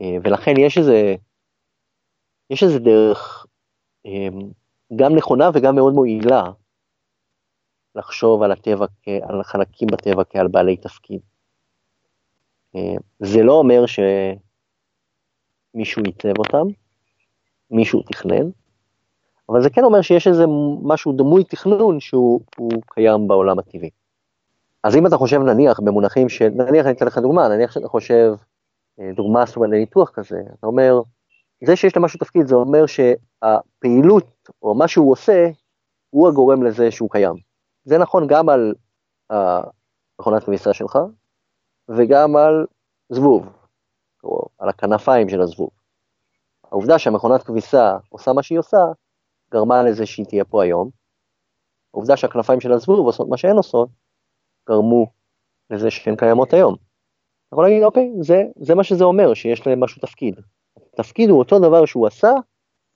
אה, 0.00 0.16
ולכן 0.24 0.54
יש 0.58 0.78
איזה, 0.78 1.14
יש 2.50 2.62
איזה 2.62 2.78
דרך 2.78 3.46
אה, 4.06 4.28
גם 4.96 5.16
נכונה 5.16 5.50
וגם 5.54 5.74
מאוד 5.74 5.94
מועילה 5.94 6.42
לחשוב 7.94 8.42
על 8.42 8.52
הטבע, 8.52 8.86
על 9.22 9.42
חלקים 9.42 9.88
בטבע 9.92 10.24
כעל 10.24 10.48
בעלי 10.48 10.76
תפקיד. 10.76 11.20
אה, 12.76 12.94
זה 13.18 13.42
לא 13.42 13.52
אומר 13.52 13.84
שמישהו 13.86 16.02
ייצב 16.06 16.38
אותם, 16.38 16.66
מישהו 17.70 18.02
תכנן, 18.02 18.50
אבל 19.48 19.62
זה 19.62 19.70
כן 19.70 19.84
אומר 19.84 20.02
שיש 20.02 20.26
איזה 20.26 20.44
משהו 20.82 21.12
דמוי 21.12 21.44
תכנון 21.44 22.00
שהוא 22.00 22.40
קיים 22.86 23.28
בעולם 23.28 23.58
הטבעי. 23.58 23.90
אז 24.84 24.96
אם 24.96 25.06
אתה 25.06 25.16
חושב 25.16 25.40
נניח 25.40 25.80
במונחים 25.80 26.28
של, 26.28 26.48
נניח 26.48 26.86
אני 26.86 26.94
אתן 26.94 27.06
לך 27.06 27.18
דוגמה, 27.18 27.48
נניח 27.48 27.72
שאתה 27.72 27.88
חושב, 27.88 28.34
אה, 29.00 29.10
דוגמה 29.16 29.46
זאת 29.46 29.56
אומרת 29.56 29.70
לניתוח 29.70 30.10
כזה, 30.10 30.40
אתה 30.58 30.66
אומר, 30.66 31.00
זה 31.64 31.76
שיש 31.76 31.96
למשהו 31.96 32.18
תפקיד 32.18 32.46
זה 32.46 32.54
אומר 32.54 32.84
שהפעילות 32.86 34.48
או 34.62 34.74
מה 34.74 34.88
שהוא 34.88 35.12
עושה 35.12 35.48
הוא 36.10 36.28
הגורם 36.28 36.62
לזה 36.62 36.90
שהוא 36.90 37.10
קיים. 37.10 37.34
זה 37.84 37.98
נכון 37.98 38.26
גם 38.26 38.48
על 38.48 38.74
מכונת 40.20 40.44
כביסה 40.44 40.72
שלך 40.72 40.98
וגם 41.88 42.36
על 42.36 42.66
זבוב, 43.08 43.48
או 44.24 44.46
על 44.58 44.68
הכנפיים 44.68 45.28
של 45.28 45.40
הזבוב. 45.40 45.70
העובדה 46.72 46.98
שהמכונת 46.98 47.42
כביסה 47.42 47.96
עושה 48.08 48.32
מה 48.32 48.42
שהיא 48.42 48.58
עושה, 48.58 48.76
גרמה 49.52 49.82
לזה 49.82 50.06
שהיא 50.06 50.26
תהיה 50.26 50.44
פה 50.44 50.62
היום. 50.62 50.90
העובדה 51.94 52.16
שהכנפיים 52.16 52.60
של 52.60 52.72
הזבוב 52.72 53.06
עושות 53.06 53.28
מה 53.28 53.36
שהן 53.36 53.56
עושות, 53.56 53.88
גרמו 54.68 55.06
לזה 55.70 55.90
שהן 55.90 56.16
קיימות 56.16 56.52
היום. 56.52 56.74
אתה 56.74 57.54
יכול 57.54 57.64
להגיד, 57.64 57.82
אוקיי, 57.82 58.10
זה, 58.20 58.42
זה 58.60 58.74
מה 58.74 58.84
שזה 58.84 59.04
אומר, 59.04 59.34
שיש 59.34 59.66
להם 59.66 59.80
משהו 59.80 60.00
תפקיד. 60.00 60.40
התפקיד 60.94 61.30
הוא 61.30 61.38
אותו 61.38 61.58
דבר 61.58 61.86
שהוא 61.86 62.06
עשה, 62.06 62.30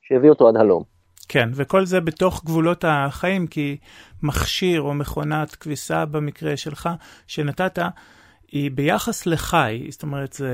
שהביא 0.03 0.31
אותו 0.31 0.49
עד 0.49 0.57
הלום. 0.57 0.83
כן, 1.29 1.49
וכל 1.55 1.87
זה 1.87 2.01
בתוך 2.01 2.45
גבולות 2.45 2.85
החיים, 2.89 3.47
כי 3.47 3.77
מכשיר 4.23 4.83
או 4.83 4.95
מכונת 4.95 5.55
כביסה 5.55 6.05
במקרה 6.05 6.57
שלך, 6.57 6.89
שנתת, 7.27 7.79
היא 8.55 8.71
ביחס 8.71 9.27
לחי, 9.27 9.87
זאת 9.91 10.03
אומרת, 10.03 10.33
זה 10.33 10.49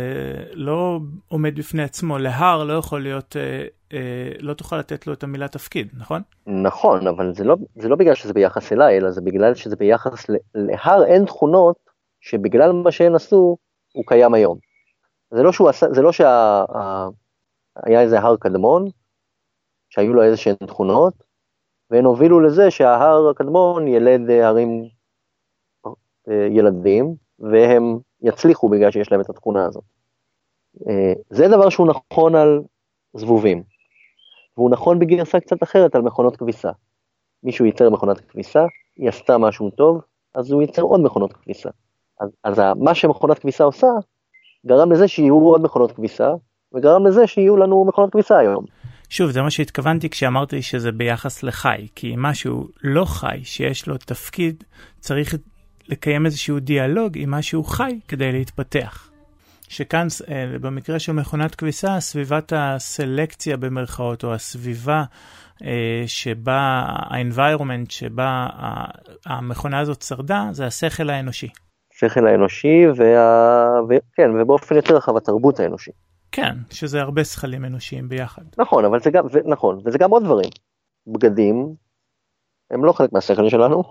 לא 0.53 1.01
עומד 1.29 1.55
בפני 1.59 1.83
עצמו, 1.83 2.19
להר 2.19 2.65
לא 2.65 2.73
יכול 2.73 3.03
להיות, 3.03 3.37
אה, 3.37 3.67
אה, 3.93 4.33
לא 4.39 4.55
תוכל 4.55 4.79
לתת 4.79 5.07
לו 5.07 5.13
את 5.13 5.23
המילה 5.23 5.49
תפקיד, 5.49 5.89
נכון? 5.99 6.23
נכון, 6.47 7.07
אבל 7.07 7.35
זה 7.35 7.45
לא, 7.45 7.57
זה 7.77 7.89
לא 7.89 7.97
בגלל 7.97 8.15
שזה 8.15 8.33
ביחס 8.33 8.73
אליי, 8.73 8.99
אלא 8.99 9.11
זה 9.11 9.21
בגלל 9.21 9.55
שזה 9.55 9.77
ביחס, 9.77 10.27
להר 10.55 11.05
אין 11.05 11.25
תכונות 11.25 11.77
שבגלל 12.21 12.73
מה 12.73 12.93
שהם 12.93 13.15
עשו, 13.15 13.57
הוא 13.93 14.05
קיים 14.07 14.35
היום. 14.35 14.59
זה 15.31 15.43
לא 15.43 15.53
שהוא 15.53 15.69
עשה, 15.69 15.87
זה 15.93 16.03
לא 16.03 16.13
שהיה 16.13 16.65
שה, 17.87 18.01
איזה 18.01 18.19
הר 18.19 18.37
קדמון, 18.37 18.85
שהיו 19.91 20.15
לו 20.15 20.23
איזה 20.23 20.37
שהן 20.37 20.57
תכונות, 20.67 21.15
והן 21.91 22.05
הובילו 22.05 22.41
לזה 22.41 22.71
שההר 22.71 23.29
הקדמון 23.31 23.89
ילד 23.89 24.31
הרים 24.31 24.89
אה, 26.29 26.47
ילדים, 26.51 27.15
והם 27.41 27.99
יצליחו 28.23 28.69
בגלל 28.69 28.91
שיש 28.91 29.13
להם 29.13 29.21
את 29.21 29.31
התכונה 29.31 29.67
הזאת. 29.67 29.85
אה, 30.89 31.13
זה 31.31 31.49
דבר 31.49 31.69
שהוא 31.69 31.87
נכון 31.87 32.35
על 32.35 32.63
זבובים, 33.17 33.63
והוא 34.57 34.71
נכון 34.71 34.99
בגרסה 34.99 35.41
קצת 35.41 35.63
אחרת 35.63 35.95
על 35.95 36.03
מכונות 36.03 36.37
כביסה. 36.37 36.71
מישהו 37.43 37.65
ייצר 37.65 37.91
מכונת 37.91 38.21
כביסה, 38.21 38.65
היא 38.97 39.09
עשתה 39.09 39.39
משהו 39.39 39.71
טוב, 39.71 40.01
אז 40.35 40.53
הוא 40.53 40.63
ייצר 40.63 40.83
עוד 40.83 41.01
מכונות 41.01 41.33
כביסה. 41.33 41.71
אז, 42.21 42.31
אז 42.45 42.61
מה 42.77 42.95
שמכונת 42.95 43.39
כביסה 43.39 43.65
עושה, 43.65 43.87
גרם 44.67 44.93
לזה 44.93 45.09
שיהיו 45.09 45.39
עוד 45.39 45.63
מכונות 45.63 45.93
כביסה, 45.93 46.31
וגרם 46.75 47.07
לזה 47.07 47.27
שיהיו 47.27 47.57
לנו 47.57 47.85
מכונות 47.85 48.13
כביסה 48.13 48.39
היום. 48.39 48.65
שוב, 49.09 49.31
זה 49.31 49.43
מה 49.43 49.51
שהתכוונתי 49.51 50.11
כשאמרתי 50.11 50.63
שזה 50.63 50.93
ביחס 50.93 51.43
לחי, 51.43 51.87
כי 51.95 52.15
משהו 52.19 52.69
לא 52.83 53.05
חי, 53.05 53.41
שיש 53.45 53.87
לו 53.87 53.99
תפקיד, 53.99 54.65
צריך 55.01 55.35
לקיים 55.91 56.27
איזשהו 56.27 56.61
דיאלוג 56.61 57.13
עם 57.19 57.31
משהו 57.31 57.65
חי 57.65 58.01
כדי 58.09 58.33
להתפתח. 58.33 59.11
שכאן, 59.69 60.07
אה, 60.31 60.59
במקרה 60.61 60.99
של 60.99 61.13
מכונת 61.13 61.55
כביסה, 61.55 62.01
סביבת 62.01 62.53
הסלקציה 62.57 63.57
במרכאות, 63.57 64.25
או 64.25 64.35
הסביבה 64.35 65.05
אה, 65.65 66.03
שבה, 66.07 66.83
ה-environment 66.87 67.87
שבה 67.89 68.47
המכונה 69.27 69.79
הזאת 69.79 70.03
שרדה, 70.03 70.49
זה 70.53 70.67
השכל 70.67 71.11
האנושי. 71.11 71.49
השכל 71.95 72.27
האנושי, 72.27 72.87
וה... 72.97 73.81
ו... 73.89 73.95
כן, 74.15 74.31
ובאופן 74.41 74.77
יותר 74.77 74.97
רחב 74.97 75.17
התרבות 75.17 75.61
האנושית. 75.61 75.95
כן, 76.33 76.57
שזה 76.71 77.01
הרבה 77.01 77.25
שכלים 77.25 77.65
אנושיים 77.65 78.09
ביחד. 78.09 78.43
נכון, 78.59 78.85
אבל 78.85 79.01
זה 79.01 79.11
גם, 79.11 79.25
ו... 79.33 79.39
נכון, 79.45 79.81
וזה 79.85 79.99
גם 79.99 80.11
עוד 80.11 80.25
דברים. 80.25 80.51
בגדים, 81.07 81.75
הם 82.71 82.85
לא 82.85 82.93
חלק 82.93 83.13
מהשכל 83.13 83.49
שלנו. 83.49 83.83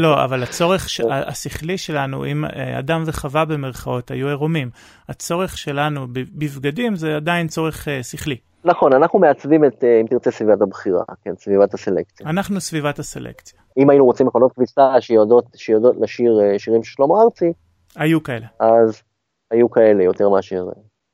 לא, 0.00 0.24
אבל 0.24 0.42
הצורך 0.42 0.88
ש... 0.88 1.00
השכלי 1.10 1.78
שלנו, 1.78 2.26
אם 2.26 2.44
אה, 2.44 2.78
אדם 2.78 3.02
וחווה 3.06 3.44
במרכאות 3.44 4.10
היו 4.10 4.28
עירומים, 4.28 4.70
הצורך 5.08 5.58
שלנו 5.58 6.06
בבגדים 6.12 6.96
זה 6.96 7.16
עדיין 7.16 7.48
צורך 7.48 7.88
uh, 7.88 8.02
שכלי. 8.02 8.36
נכון, 8.64 8.92
אנחנו 8.92 9.18
מעצבים 9.18 9.64
את, 9.64 9.84
אה, 9.84 10.00
אם 10.00 10.06
תרצה, 10.06 10.30
סביבת 10.30 10.62
הבחירה, 10.62 11.02
כן, 11.24 11.32
סביבת 11.38 11.74
הסלקציה. 11.74 12.26
אנחנו 12.26 12.60
סביבת 12.60 12.98
הסלקציה. 12.98 13.60
אם 13.78 13.90
היינו 13.90 14.04
רוצים 14.04 14.26
מכונות 14.26 14.52
כביסה 14.52 15.00
שיודעות, 15.00 15.44
שיודעות 15.56 15.96
לשיר 16.00 16.40
שירים 16.58 16.82
של 16.82 16.92
שלמה 16.92 17.14
ארצי, 17.24 17.52
היו 17.96 18.22
כאלה. 18.22 18.46
אז 18.60 19.02
היו 19.50 19.70
כאלה 19.70 20.04
יותר 20.04 20.28
מאשר 20.28 20.64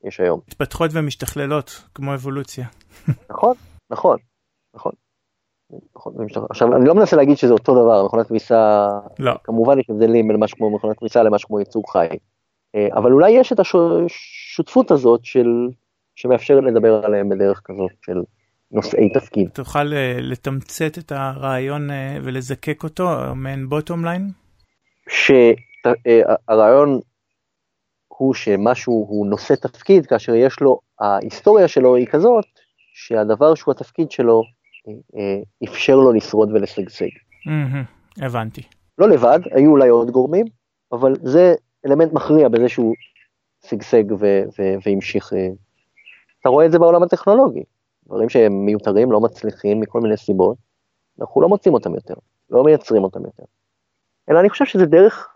יש 0.05 0.21
היום. 0.21 0.41
מתפתחות 0.49 0.91
ומשתכללות, 0.95 1.83
כמו 1.95 2.15
אבולוציה. 2.15 2.67
נכון, 3.31 3.55
נכון, 3.91 4.17
נכון. 4.77 4.93
עכשיו 6.51 6.77
אני 6.77 6.85
לא 6.87 6.95
מנסה 6.95 7.17
להגיד 7.17 7.37
שזה 7.37 7.53
אותו 7.53 7.75
דבר 7.75 8.05
מכונת 8.05 8.27
כביסה 8.27 8.89
לא 9.19 9.33
כמובן 9.45 9.79
יש 9.79 9.91
הבדלים 9.91 10.29
בין 10.29 10.37
משהו 10.37 10.57
כמו 10.57 10.77
מכונת 10.77 10.99
כביסה 10.99 11.23
למשהו 11.23 11.49
כמו 11.49 11.59
ייצוג 11.59 11.85
חי 11.89 12.07
אה, 12.75 12.89
אבל 12.93 13.13
אולי 13.13 13.31
יש 13.31 13.53
את 13.53 13.61
השותפות 13.61 14.91
הזאת 14.91 15.25
של 15.25 15.47
שמאפשרת 16.17 16.65
לדבר 16.65 17.07
עליהם 17.07 17.29
בדרך 17.29 17.61
כזאת 17.65 17.91
של 18.07 18.23
נושאי 18.73 19.13
תפקיד. 19.13 19.49
תוכל 19.49 19.93
אה, 19.93 20.17
לתמצת 20.21 20.99
את 20.99 21.13
הרעיון 21.13 21.91
אה, 21.91 22.17
ולזקק 22.25 22.85
אותו 22.85 23.09
מעין 23.35 23.69
בוטום 23.69 24.05
ליין? 24.05 24.29
שהרעיון 25.09 27.01
הוא 28.09 28.35
שמשהו 28.35 29.07
הוא 29.09 29.27
נושא 29.27 29.55
תפקיד 29.55 30.07
כאשר 30.07 30.35
יש 30.35 30.61
לו 30.61 30.81
ההיסטוריה 31.01 31.69
שלו 31.69 31.97
היא 31.97 32.07
כזאת 32.07 32.47
שהדבר 32.95 33.55
שהוא 33.55 33.73
התפקיד 33.73 34.11
שלו 34.11 34.43
אפשר 35.65 35.97
לו 35.97 36.13
לשרוד 36.13 36.53
ולשגשג. 36.53 37.09
הבנתי. 38.17 38.63
לא 38.99 39.09
לבד, 39.09 39.41
היו 39.51 39.71
אולי 39.71 39.89
עוד 39.89 40.11
גורמים, 40.11 40.47
אבל 40.93 41.15
זה 41.23 41.55
אלמנט 41.87 42.13
מכריע 42.13 42.49
בזה 42.49 42.69
שהוא 42.69 42.95
שגשג 43.67 44.05
והמשיך. 44.87 45.33
אה, 45.33 45.49
אתה 46.41 46.49
רואה 46.49 46.67
את 46.67 46.73
זה 46.73 46.79
בעולם 46.79 47.03
הטכנולוגי, 47.03 47.63
דברים 48.07 48.29
שהם 48.29 48.67
מיותרים, 48.67 49.13
לא 49.13 49.21
מצליחים 49.21 49.81
מכל 49.81 50.01
מיני 50.01 50.17
סיבות, 50.17 50.57
אנחנו 51.21 51.41
לא 51.41 51.49
מוצאים 51.49 51.75
אותם 51.75 51.95
יותר, 51.95 52.15
לא 52.51 52.65
מייצרים 52.65 53.05
אותם 53.05 53.25
יותר. 53.25 53.43
אלא 54.31 54.41
אני 54.41 54.51
חושב 54.51 54.65
שזה 54.65 54.87
דרך 54.87 55.29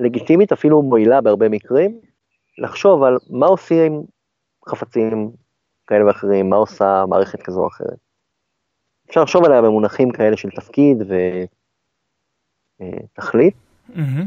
לגיטימית, 0.00 0.52
אפילו 0.52 0.82
מועילה 0.82 1.20
בהרבה 1.20 1.48
מקרים, 1.48 2.00
לחשוב 2.58 3.02
על 3.02 3.16
מה 3.30 3.46
עושים 3.46 4.02
חפצים 4.68 5.30
כאלה 5.86 6.06
ואחרים, 6.06 6.50
מה 6.50 6.56
עושה 6.56 7.04
מערכת 7.08 7.42
כזו 7.42 7.60
או 7.60 7.66
אחרת. 7.66 7.98
אפשר 9.08 9.22
לחשוב 9.22 9.44
עליה 9.44 9.62
במונחים 9.62 10.10
כאלה 10.10 10.36
של 10.36 10.50
תפקיד 10.50 11.02
ותכלית, 12.80 13.54
אה, 13.90 13.94
mm-hmm. 13.96 14.26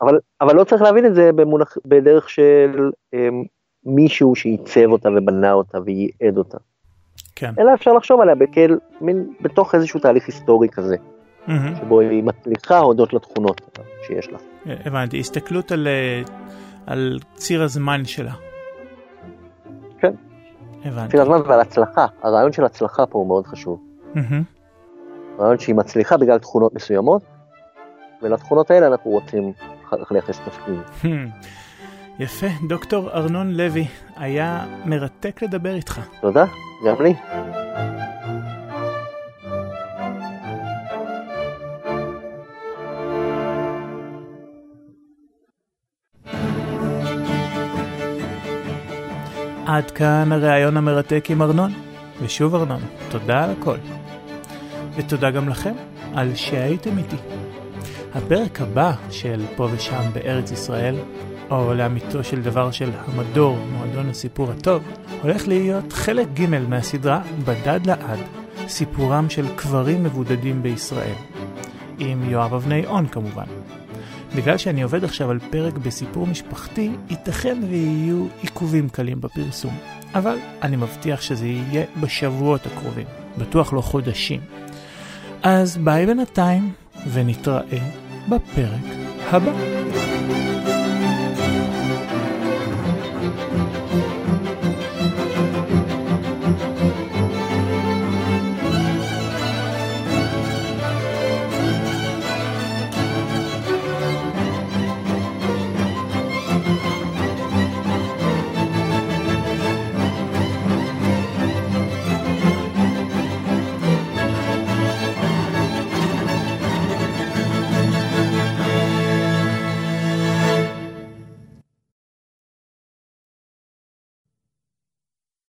אבל, 0.00 0.18
אבל 0.40 0.56
לא 0.56 0.64
צריך 0.64 0.82
להבין 0.82 1.06
את 1.06 1.14
זה 1.14 1.32
במונח, 1.32 1.76
בדרך 1.86 2.30
של 2.30 2.90
um, 3.14 3.18
מישהו 3.84 4.34
שעיצב 4.34 4.90
אותה 4.92 5.08
ובנה 5.16 5.52
אותה 5.52 5.78
וייעד 5.84 6.38
אותה. 6.38 6.58
כן. 7.34 7.52
אלא 7.58 7.74
אפשר 7.74 7.92
לחשוב 7.92 8.20
עליה 8.20 8.34
בכל, 8.34 8.76
מין, 9.00 9.32
בתוך 9.40 9.74
איזשהו 9.74 10.00
תהליך 10.00 10.26
היסטורי 10.26 10.68
כזה, 10.68 10.96
mm-hmm. 10.96 11.52
שבו 11.80 12.00
היא 12.00 12.22
מצליחה 12.22 12.78
הודות 12.78 13.12
לתכונות 13.12 13.78
שיש 14.06 14.28
לה. 14.30 14.38
הבנתי, 14.66 15.20
הסתכלות 15.20 15.72
על, 15.72 15.86
אה, 15.86 16.22
על 16.86 17.18
ציר 17.34 17.62
הזמן 17.62 18.04
שלה. 18.04 18.32
כן. 19.98 20.14
הבנתי. 20.84 21.10
ציר 21.10 21.22
הזמן 21.22 21.40
ועל 21.46 21.60
הצלחה, 21.60 22.06
הרעיון 22.22 22.52
של 22.52 22.64
הצלחה 22.64 23.06
פה 23.06 23.18
הוא 23.18 23.26
מאוד 23.26 23.46
חשוב. 23.46 23.83
רעיון 25.38 25.58
שהיא 25.58 25.74
מצליחה 25.74 26.16
בגלל 26.16 26.38
תכונות 26.38 26.74
מסוימות, 26.74 27.22
ולתכונות 28.22 28.70
האלה 28.70 28.86
אנחנו 28.86 29.10
רוצים 29.10 29.52
אחר 29.84 30.04
כך 30.04 30.12
לייחס 30.12 30.40
תפקיד. 30.40 31.10
יפה, 32.18 32.46
דוקטור 32.68 33.10
ארנון 33.10 33.54
לוי, 33.54 33.86
היה 34.16 34.64
מרתק 34.84 35.42
לדבר 35.42 35.74
איתך. 35.74 36.00
תודה, 36.20 36.44
גם 36.86 37.02
לי. 37.02 37.14
עד 49.66 49.90
כאן 49.90 50.32
הריאיון 50.32 50.76
המרתק 50.76 51.24
עם 51.30 51.42
ארנון. 51.42 51.83
ושוב 52.22 52.54
ארנון, 52.54 52.80
תודה 53.10 53.44
על 53.44 53.50
הכל. 53.50 53.76
ותודה 54.96 55.30
גם 55.30 55.48
לכם 55.48 55.74
על 56.14 56.34
שהייתם 56.34 56.98
איתי. 56.98 57.16
הפרק 58.14 58.60
הבא 58.60 58.92
של 59.10 59.44
פה 59.56 59.68
ושם 59.72 60.02
בארץ 60.12 60.50
ישראל, 60.50 60.96
או 61.50 61.74
לאמיתו 61.74 62.24
של 62.24 62.42
דבר 62.42 62.70
של 62.70 62.90
המדור, 63.06 63.58
מועדון 63.72 64.08
הסיפור 64.08 64.50
הטוב, 64.50 64.82
הולך 65.22 65.48
להיות 65.48 65.92
חלק 65.92 66.28
ג' 66.34 66.68
מהסדרה 66.68 67.22
בדד 67.44 67.80
לעד, 67.86 68.18
סיפורם 68.68 69.30
של 69.30 69.46
קברים 69.56 70.04
מבודדים 70.04 70.62
בישראל. 70.62 71.14
עם 71.98 72.30
יואב 72.30 72.54
אבני 72.54 72.86
און 72.86 73.06
כמובן. 73.06 73.44
בגלל 74.36 74.58
שאני 74.58 74.82
עובד 74.82 75.04
עכשיו 75.04 75.30
על 75.30 75.38
פרק 75.50 75.78
בסיפור 75.78 76.26
משפחתי, 76.26 76.90
ייתכן 77.10 77.58
ויהיו 77.68 78.26
עיכובים 78.42 78.88
קלים 78.88 79.20
בפרסום. 79.20 79.93
אבל 80.14 80.38
אני 80.62 80.76
מבטיח 80.76 81.20
שזה 81.20 81.46
יהיה 81.46 81.84
בשבועות 82.00 82.66
הקרובים, 82.66 83.06
בטוח 83.38 83.72
לא 83.72 83.80
חודשים. 83.80 84.40
אז 85.42 85.76
ביי 85.76 86.06
בינתיים, 86.06 86.72
ונתראה 87.12 87.78
בפרק 88.28 88.80
הבא. 89.30 89.73